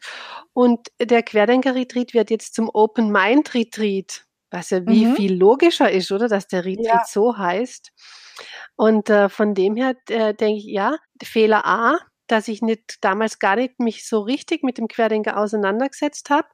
[0.53, 4.23] Und der Querdenker-Retreat wird jetzt zum Open Mind Retreat,
[4.53, 5.15] was ja wie mhm.
[5.15, 7.03] viel logischer ist, oder, dass der Retreat ja.
[7.07, 7.91] so heißt.
[8.75, 11.97] Und äh, von dem her äh, denke ich, ja, Fehler A,
[12.27, 16.47] dass ich nicht damals gar nicht mich so richtig mit dem Querdenker auseinandergesetzt habe.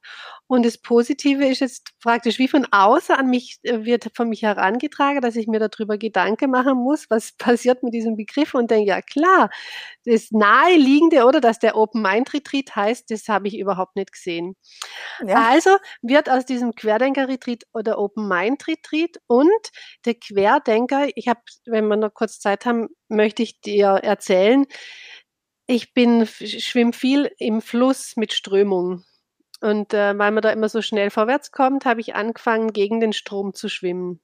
[0.47, 4.41] Und das Positive ist jetzt praktisch wie von außen an mich, äh, wird von mich
[4.41, 8.89] herangetragen, dass ich mir darüber Gedanken machen muss, was passiert mit diesem Begriff und denke,
[8.89, 9.49] ja klar,
[10.05, 14.55] das Naheliegende oder dass der Open Mind Retreat heißt, das habe ich überhaupt nicht gesehen.
[15.25, 15.49] Ja.
[15.49, 19.49] Also wird aus diesem Querdenker Retreat oder Open Mind Retreat und
[20.05, 24.65] der Querdenker, ich habe, wenn wir noch kurz Zeit haben, möchte ich dir erzählen,
[25.69, 29.03] ich bin, schwimme viel im Fluss mit Strömung.
[29.61, 33.13] Und äh, weil man da immer so schnell vorwärts kommt, habe ich angefangen, gegen den
[33.13, 34.19] Strom zu schwimmen.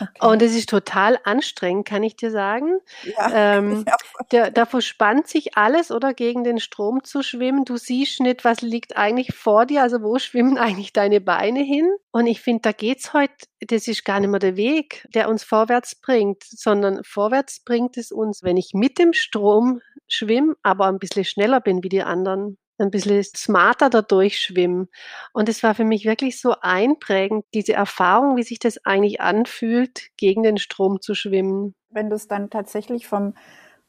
[0.00, 0.26] Okay.
[0.26, 2.78] Und es ist total anstrengend, kann ich dir sagen.
[3.04, 3.84] Ja, ähm,
[4.32, 7.64] der, da verspannt sich alles, oder gegen den Strom zu schwimmen.
[7.64, 11.88] Du siehst nicht, was liegt eigentlich vor dir, also wo schwimmen eigentlich deine Beine hin.
[12.10, 15.44] Und ich finde, da geht's heute, das ist gar nicht mehr der Weg, der uns
[15.44, 20.98] vorwärts bringt, sondern vorwärts bringt es uns, wenn ich mit dem Strom schwimme, aber ein
[20.98, 24.88] bisschen schneller bin wie die anderen ein bisschen smarter da durchschwimmen.
[25.32, 30.08] Und es war für mich wirklich so einprägend, diese Erfahrung, wie sich das eigentlich anfühlt,
[30.16, 31.74] gegen den Strom zu schwimmen.
[31.90, 33.34] Wenn du es dann tatsächlich vom,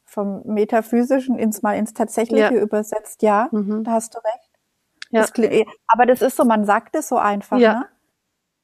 [0.04, 2.62] vom Metaphysischen ins mal ins Tatsächliche ja.
[2.62, 3.82] übersetzt, ja, mhm.
[3.84, 4.50] da hast du recht.
[5.10, 5.20] Ja.
[5.20, 5.32] Das,
[5.86, 7.80] aber das ist so, man sagt es so einfach, ja.
[7.80, 7.86] ne?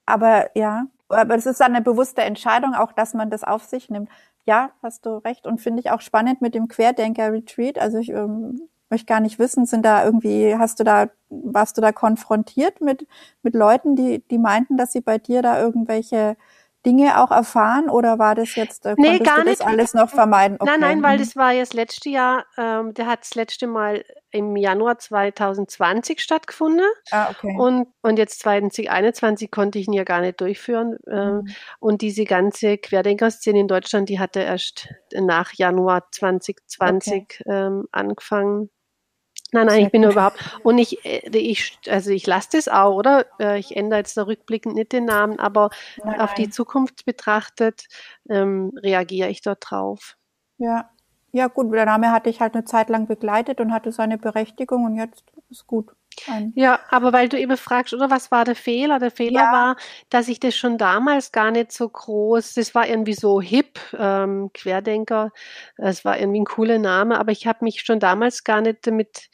[0.05, 3.91] Aber ja, aber es ist dann eine bewusste Entscheidung, auch dass man das auf sich
[3.91, 4.09] nimmt.
[4.45, 5.47] Ja, hast du recht.
[5.47, 7.79] Und finde ich auch spannend mit dem Querdenker-Retreat.
[7.79, 11.81] Also ich ähm, möchte gar nicht wissen, sind da irgendwie, hast du da, warst du
[11.81, 13.09] da konfrontiert mit,
[13.43, 16.37] mit Leuten, die, die meinten, dass sie bei dir da irgendwelche
[16.85, 19.67] Dinge auch erfahren oder war das jetzt, äh, nee, gar du das nicht.
[19.67, 20.57] alles noch vermeiden?
[20.59, 20.71] Okay.
[20.71, 21.23] Nein, nein, weil mhm.
[21.23, 26.21] das war ja das letzte Jahr, ähm, der hat das letzte Mal im Januar 2020
[26.21, 26.87] stattgefunden.
[27.13, 27.55] Ah, okay.
[27.57, 30.97] Und, und jetzt 2021 konnte ich ihn ja gar nicht durchführen.
[31.09, 31.55] Ähm, mhm.
[31.79, 37.45] Und diese ganze Querdenker-Szene in Deutschland, die hatte erst nach Januar 2020 okay.
[37.47, 38.71] ähm, angefangen.
[39.53, 40.39] Nein, nein, ich bin überhaupt.
[40.63, 43.27] Und ich, äh, ich also ich lasse das auch, oder?
[43.39, 45.71] Äh, ich ändere jetzt da rückblickend nicht den Namen, aber
[46.03, 47.87] nein, auf die Zukunft betrachtet
[48.31, 50.17] ähm, reagiere ich dort drauf.
[50.59, 50.89] Ja.
[51.35, 54.85] Ja, gut, der Name hatte ich halt eine Zeit lang begleitet und hatte seine Berechtigung
[54.85, 55.91] und jetzt ist gut.
[56.27, 58.99] Ein ja, aber weil du eben fragst, oder was war der Fehler?
[58.99, 59.53] Der Fehler ja.
[59.53, 59.77] war,
[60.11, 64.51] dass ich das schon damals gar nicht so groß, das war irgendwie so hip, ähm,
[64.55, 65.33] Querdenker,
[65.77, 69.31] es war irgendwie ein cooler Name, aber ich habe mich schon damals gar nicht damit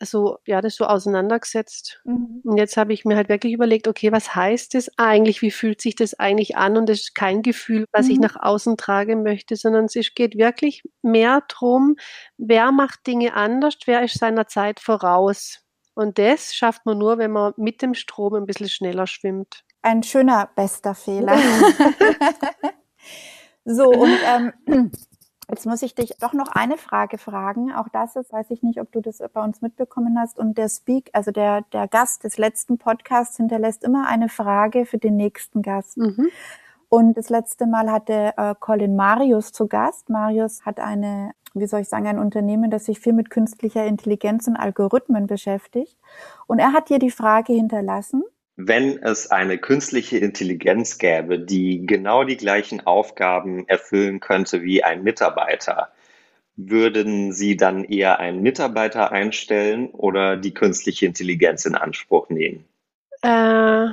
[0.00, 2.00] so, ja, das so auseinandergesetzt.
[2.04, 2.40] Mhm.
[2.44, 5.42] Und jetzt habe ich mir halt wirklich überlegt, okay, was heißt das eigentlich?
[5.42, 6.76] Wie fühlt sich das eigentlich an?
[6.76, 8.12] Und das ist kein Gefühl, was mhm.
[8.12, 11.96] ich nach außen tragen möchte, sondern es geht wirklich mehr drum,
[12.36, 15.64] wer macht Dinge anders, wer ist seiner Zeit voraus.
[15.98, 19.64] Und das schafft man nur, wenn man mit dem Strom ein bisschen schneller schwimmt.
[19.82, 21.36] Ein schöner bester Fehler.
[23.64, 24.52] so, und ähm,
[25.50, 27.72] Jetzt muss ich dich doch noch eine Frage fragen.
[27.72, 30.38] Auch das ist, weiß ich nicht, ob du das bei uns mitbekommen hast.
[30.38, 34.98] Und der Speak, also der, der Gast des letzten Podcasts hinterlässt immer eine Frage für
[34.98, 35.96] den nächsten Gast.
[35.96, 36.28] Mhm.
[36.90, 40.10] Und das letzte Mal hatte äh, Colin Marius zu Gast.
[40.10, 44.46] Marius hat eine, wie soll ich sagen, ein Unternehmen, das sich viel mit künstlicher Intelligenz
[44.46, 45.96] und Algorithmen beschäftigt.
[46.46, 48.24] Und er hat dir die Frage hinterlassen,
[48.60, 55.04] wenn es eine künstliche Intelligenz gäbe, die genau die gleichen Aufgaben erfüllen könnte wie ein
[55.04, 55.92] Mitarbeiter,
[56.56, 62.64] würden Sie dann eher einen Mitarbeiter einstellen oder die künstliche Intelligenz in Anspruch nehmen?
[63.22, 63.90] Äh,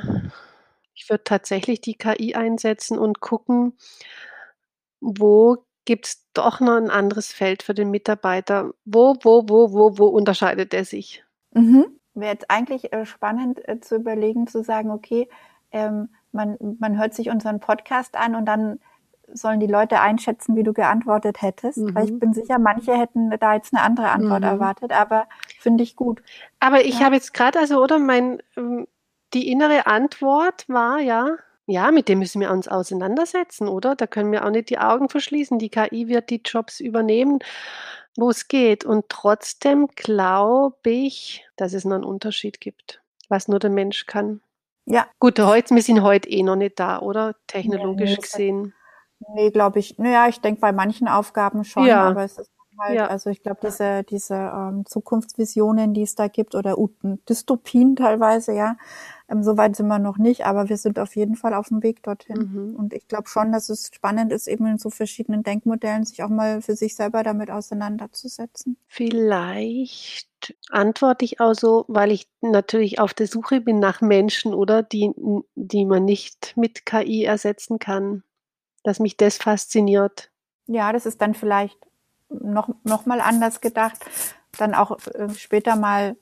[0.96, 3.74] ich würde tatsächlich die KI einsetzen und gucken,
[5.00, 8.72] wo gibt es doch noch ein anderes Feld für den Mitarbeiter.
[8.86, 11.24] Wo, wo, wo, wo, wo unterscheidet er sich?
[11.54, 11.86] Mhm.
[12.14, 15.28] Wäre jetzt eigentlich äh, spannend äh, zu überlegen, zu sagen, okay,
[15.72, 18.80] ähm, man, man hört sich unseren Podcast an und dann
[19.34, 21.80] sollen die Leute einschätzen, wie du geantwortet hättest.
[21.80, 21.96] Mhm.
[21.96, 22.20] Weil ich mhm.
[22.20, 24.48] bin sicher, manche hätten da jetzt eine andere Antwort mhm.
[24.48, 25.28] erwartet, aber
[25.60, 26.22] finde ich gut.
[26.60, 27.06] Aber ich ja.
[27.06, 28.88] habe jetzt gerade, also, oder mein, ähm,
[29.34, 31.38] die innere Antwort war ja,
[31.68, 33.96] ja, mit dem müssen wir uns auseinandersetzen, oder?
[33.96, 35.58] Da können wir auch nicht die Augen verschließen.
[35.58, 37.40] Die KI wird die Jobs übernehmen,
[38.16, 38.86] wo es geht.
[38.86, 44.42] Und trotzdem glaube ich, dass es noch einen Unterschied gibt, was nur der Mensch kann.
[44.86, 45.08] Ja.
[45.20, 47.36] Gut, heute, wir sind heute eh noch nicht da, oder?
[47.48, 48.74] Technologisch nee, gesehen.
[49.34, 49.98] Nee, glaube ich.
[49.98, 52.04] Naja, ich denke bei manchen Aufgaben schon, ja.
[52.04, 53.08] aber es ist halt, ja.
[53.08, 56.76] also ich glaube, diese, diese ähm, Zukunftsvisionen, die es da gibt, oder
[57.28, 58.76] Dystopien teilweise, ja,
[59.28, 62.04] ähm, Soweit sind wir noch nicht, aber wir sind auf jeden Fall auf dem Weg
[62.04, 62.38] dorthin.
[62.38, 62.76] Mhm.
[62.76, 66.30] Und ich glaube schon, dass es spannend ist, eben in so verschiedenen Denkmodellen sich auch
[66.30, 68.78] mal für sich selber damit auseinanderzusetzen.
[68.88, 74.84] Vielleicht antworte ich auch so, weil ich natürlich auf der Suche bin nach Menschen, oder
[74.84, 75.12] die,
[75.56, 78.24] die man nicht mit KI ersetzen kann.
[78.84, 80.30] Dass mich das fasziniert.
[80.68, 81.80] Ja, das ist dann vielleicht
[82.30, 84.06] noch, noch mal anders gedacht.
[84.58, 86.16] Dann auch äh, später mal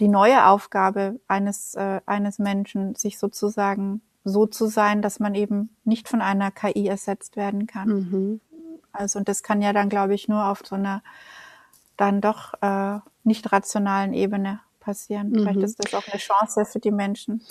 [0.00, 5.76] die neue Aufgabe eines, äh, eines Menschen, sich sozusagen so zu sein, dass man eben
[5.84, 7.88] nicht von einer KI ersetzt werden kann.
[7.88, 8.40] Mhm.
[8.92, 11.02] Also, und das kann ja dann, glaube ich, nur auf so einer
[11.96, 15.30] dann doch äh, nicht rationalen Ebene passieren.
[15.30, 15.40] Mhm.
[15.40, 17.42] Vielleicht ist das auch eine Chance für die Menschen.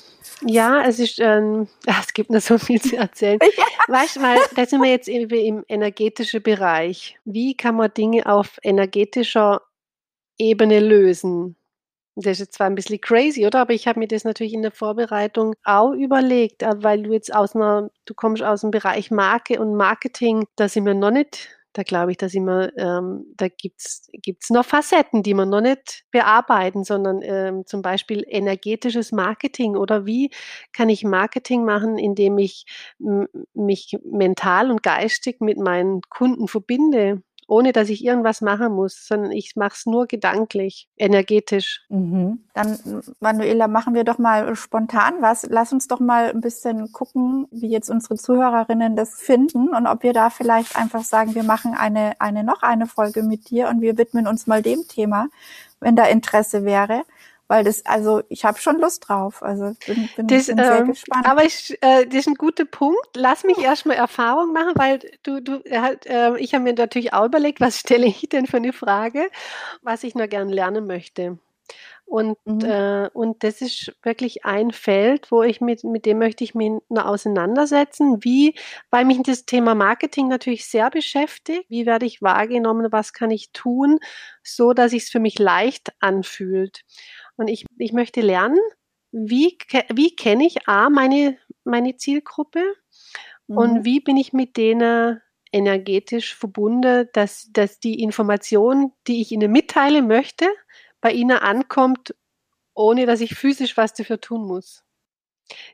[0.46, 3.40] Ja, es ist, ähm, es gibt noch so viel zu erzählen.
[3.58, 3.66] ja.
[3.88, 7.18] Weißt du mal, da sind wir jetzt im energetischen Bereich.
[7.26, 9.62] Wie kann man Dinge auf energetischer
[10.38, 11.56] Ebene lösen?
[12.16, 13.62] Das ist jetzt zwar ein bisschen crazy, oder?
[13.62, 17.34] Aber ich habe mir das natürlich in der Vorbereitung auch überlegt, äh, weil du jetzt
[17.34, 21.50] aus einer, du kommst aus dem Bereich Marke und Marketing, da sind wir noch nicht,
[21.74, 25.62] da glaube ich, da sind wir, ähm, da gibt's gibt's noch Facetten, die wir noch
[25.62, 30.30] nicht bearbeiten, sondern ähm, zum Beispiel energetisches Marketing oder wie
[30.72, 32.66] kann ich Marketing machen, indem ich
[33.54, 39.32] mich mental und geistig mit meinen Kunden verbinde ohne dass ich irgendwas machen muss, sondern
[39.32, 41.86] ich mache es nur gedanklich, energetisch.
[41.90, 42.44] Mhm.
[42.54, 42.78] Dann,
[43.20, 45.46] Manuela, machen wir doch mal spontan was.
[45.50, 50.04] Lass uns doch mal ein bisschen gucken, wie jetzt unsere Zuhörerinnen das finden und ob
[50.04, 53.82] wir da vielleicht einfach sagen, wir machen eine, eine noch eine Folge mit dir und
[53.82, 55.28] wir widmen uns mal dem Thema,
[55.80, 57.04] wenn da Interesse wäre
[57.48, 59.44] weil das, also ich habe schon Lust drauf.
[59.44, 61.28] Also bin, bin, das, bin sehr ähm, gespannt.
[61.28, 63.08] Aber ich, äh, das ist ein guter Punkt.
[63.16, 67.26] Lass mich erstmal Erfahrung machen, weil du, du halt, äh, ich habe mir natürlich auch
[67.26, 69.30] überlegt, was stelle ich denn für eine Frage,
[69.82, 71.38] was ich noch gern lernen möchte.
[72.06, 72.62] Und, mhm.
[72.62, 76.72] äh, und das ist wirklich ein Feld, wo ich mit, mit dem möchte ich mich
[76.90, 78.24] noch auseinandersetzen.
[78.24, 78.56] Wie,
[78.92, 81.66] weil mich das Thema Marketing natürlich sehr beschäftigt.
[81.70, 82.92] Wie werde ich wahrgenommen?
[82.92, 84.00] Was kann ich tun,
[84.44, 86.84] so dass es für mich leicht anfühlt?
[87.36, 88.60] Und ich, ich möchte lernen,
[89.12, 89.58] wie,
[89.94, 92.64] wie kenne ich A, meine, meine Zielgruppe
[93.48, 93.58] mhm.
[93.58, 95.22] und wie bin ich mit denen
[95.52, 100.48] energetisch verbunden, dass, dass die Information, die ich ihnen mitteilen möchte,
[101.00, 102.16] bei ihnen ankommt,
[102.74, 104.84] ohne dass ich physisch was dafür tun muss.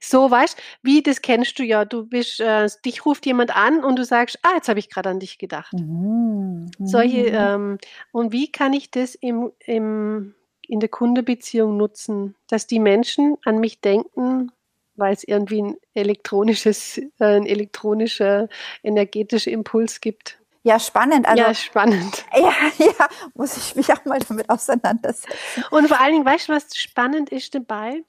[0.01, 1.85] So, weißt wie das kennst du ja.
[1.85, 5.09] Du bist, äh, dich ruft jemand an und du sagst, ah, jetzt habe ich gerade
[5.09, 5.71] an dich gedacht.
[5.73, 6.71] Mhm.
[6.79, 7.37] Solche, mhm.
[7.37, 7.77] ähm,
[8.11, 10.35] und wie kann ich das im, im
[10.69, 14.51] in der Kundenbeziehung nutzen, dass die Menschen an mich denken,
[14.95, 18.47] weil es irgendwie ein elektronisches, äh, ein elektronischer
[18.83, 20.37] energetischer Impuls gibt.
[20.63, 21.27] Ja, spannend.
[21.27, 22.25] Also, ja, spannend.
[22.33, 25.63] Ja, ja, muss ich mich auch mal damit auseinandersetzen.
[25.71, 28.03] Und vor allen Dingen, weißt du, was spannend ist dabei?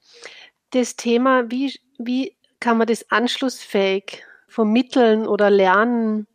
[0.71, 6.27] Das Thema, wie, wie kann man das anschlussfähig vermitteln oder lernen,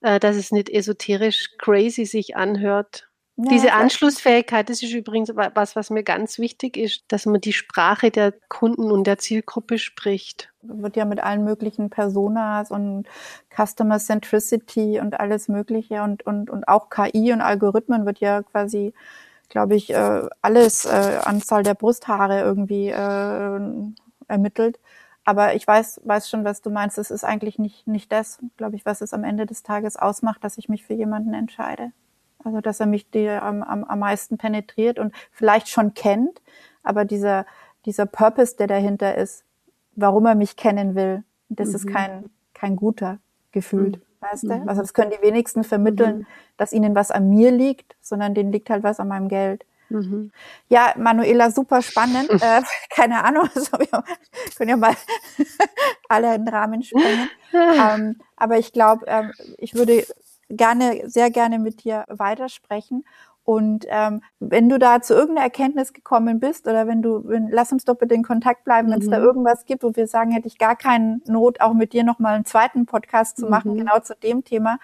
[0.00, 3.09] äh, dass es nicht esoterisch crazy sich anhört.
[3.42, 7.54] Ja, Diese Anschlussfähigkeit, das ist übrigens was, was mir ganz wichtig ist, dass man die
[7.54, 10.52] Sprache der Kunden und der Zielgruppe spricht.
[10.62, 13.06] Wird ja mit allen möglichen Personas und
[13.48, 18.92] Customer Centricity und alles Mögliche und, und, und auch KI und Algorithmen wird ja quasi,
[19.48, 23.60] glaube ich, äh, alles, äh, Anzahl der Brusthaare irgendwie äh,
[24.28, 24.78] ermittelt.
[25.24, 26.98] Aber ich weiß, weiß schon, was du meinst.
[26.98, 30.44] Es ist eigentlich nicht, nicht das, glaube ich, was es am Ende des Tages ausmacht,
[30.44, 31.92] dass ich mich für jemanden entscheide.
[32.44, 36.40] Also dass er mich die, am, am, am meisten penetriert und vielleicht schon kennt,
[36.82, 37.46] aber dieser,
[37.84, 39.44] dieser Purpose, der dahinter ist,
[39.96, 41.24] warum er mich kennen will.
[41.48, 41.74] Das mhm.
[41.74, 43.18] ist kein, kein guter
[43.52, 43.96] gefühlt.
[43.96, 44.02] Mhm.
[44.20, 44.54] Weißt du?
[44.54, 44.68] Mhm.
[44.68, 46.26] Also das können die wenigsten vermitteln, mhm.
[46.56, 49.64] dass ihnen was an mir liegt, sondern denen liegt halt was an meinem Geld.
[49.88, 50.30] Mhm.
[50.68, 52.30] Ja, Manuela, super spannend.
[52.42, 54.04] äh, keine Ahnung, also wir
[54.56, 54.94] können ja mal
[56.08, 57.28] alle in den Rahmen sprengen.
[57.52, 60.04] ähm, aber ich glaube, ähm, ich würde
[60.50, 63.04] gerne, sehr gerne mit dir weitersprechen.
[63.50, 67.72] Und ähm, wenn du da zu irgendeiner Erkenntnis gekommen bist oder wenn du, wenn, lass
[67.72, 68.92] uns doch bitte in Kontakt bleiben, mhm.
[68.92, 71.92] wenn es da irgendwas gibt, wo wir sagen, hätte ich gar keine Not, auch mit
[71.92, 73.78] dir nochmal einen zweiten Podcast zu machen, mhm.
[73.78, 74.78] genau zu dem Thema.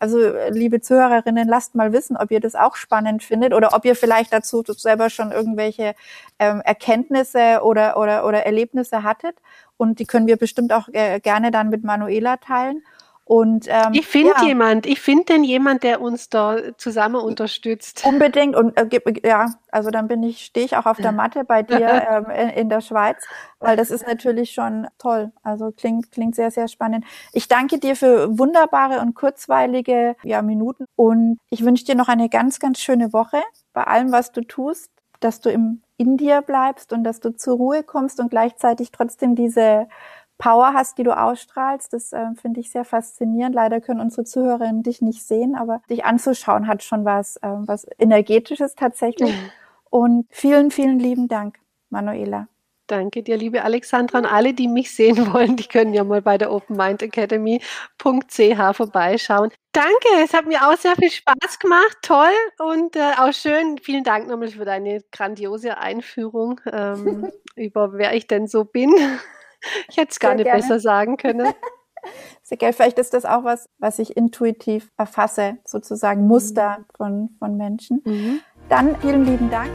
[0.00, 0.18] Also
[0.50, 4.32] liebe Zuhörerinnen, lasst mal wissen, ob ihr das auch spannend findet oder ob ihr vielleicht
[4.32, 5.94] dazu selber schon irgendwelche
[6.40, 9.36] ähm, Erkenntnisse oder, oder, oder Erlebnisse hattet.
[9.76, 12.82] Und die können wir bestimmt auch äh, gerne dann mit Manuela teilen.
[13.28, 14.46] Und, ähm, ich finde ja.
[14.46, 18.02] jemand, ich finde denn jemand, der uns da zusammen unterstützt.
[18.06, 18.88] Unbedingt und äh,
[19.22, 21.76] ja, also dann bin ich, stehe ich auch auf der Matte bei dir
[22.10, 23.22] ähm, in, in, der Schweiz,
[23.60, 25.30] weil das ist natürlich schon toll.
[25.42, 27.04] Also klingt klingt sehr sehr spannend.
[27.34, 32.30] Ich danke dir für wunderbare und kurzweilige ja, Minuten und ich wünsche dir noch eine
[32.30, 33.42] ganz ganz schöne Woche
[33.74, 37.56] bei allem, was du tust, dass du im in dir bleibst und dass du zur
[37.56, 39.88] Ruhe kommst und gleichzeitig trotzdem diese
[40.38, 41.92] Power hast, die du ausstrahlst.
[41.92, 43.54] Das äh, finde ich sehr faszinierend.
[43.54, 47.86] Leider können unsere Zuhörerinnen dich nicht sehen, aber dich anzuschauen hat schon was, äh, was
[47.98, 49.34] energetisches tatsächlich.
[49.90, 51.58] Und vielen, vielen lieben Dank,
[51.90, 52.48] Manuela.
[52.88, 54.18] Danke dir, liebe Alexandra.
[54.18, 59.50] Und alle, die mich sehen wollen, die können ja mal bei der openmindacademy.ch vorbeischauen.
[59.72, 63.78] Danke, es hat mir auch sehr viel Spaß gemacht, toll und äh, auch schön.
[63.78, 68.94] Vielen Dank nochmal für deine grandiose Einführung ähm, über wer ich denn so bin.
[69.88, 70.60] Ich hätte es gar nicht gerne.
[70.60, 71.52] besser sagen können.
[72.42, 72.72] Sehr gerne.
[72.72, 76.84] Vielleicht ist das auch was, was ich intuitiv erfasse, sozusagen Muster mhm.
[76.96, 78.02] von, von Menschen.
[78.04, 78.40] Mhm.
[78.68, 79.70] Dann vielen lieben Dank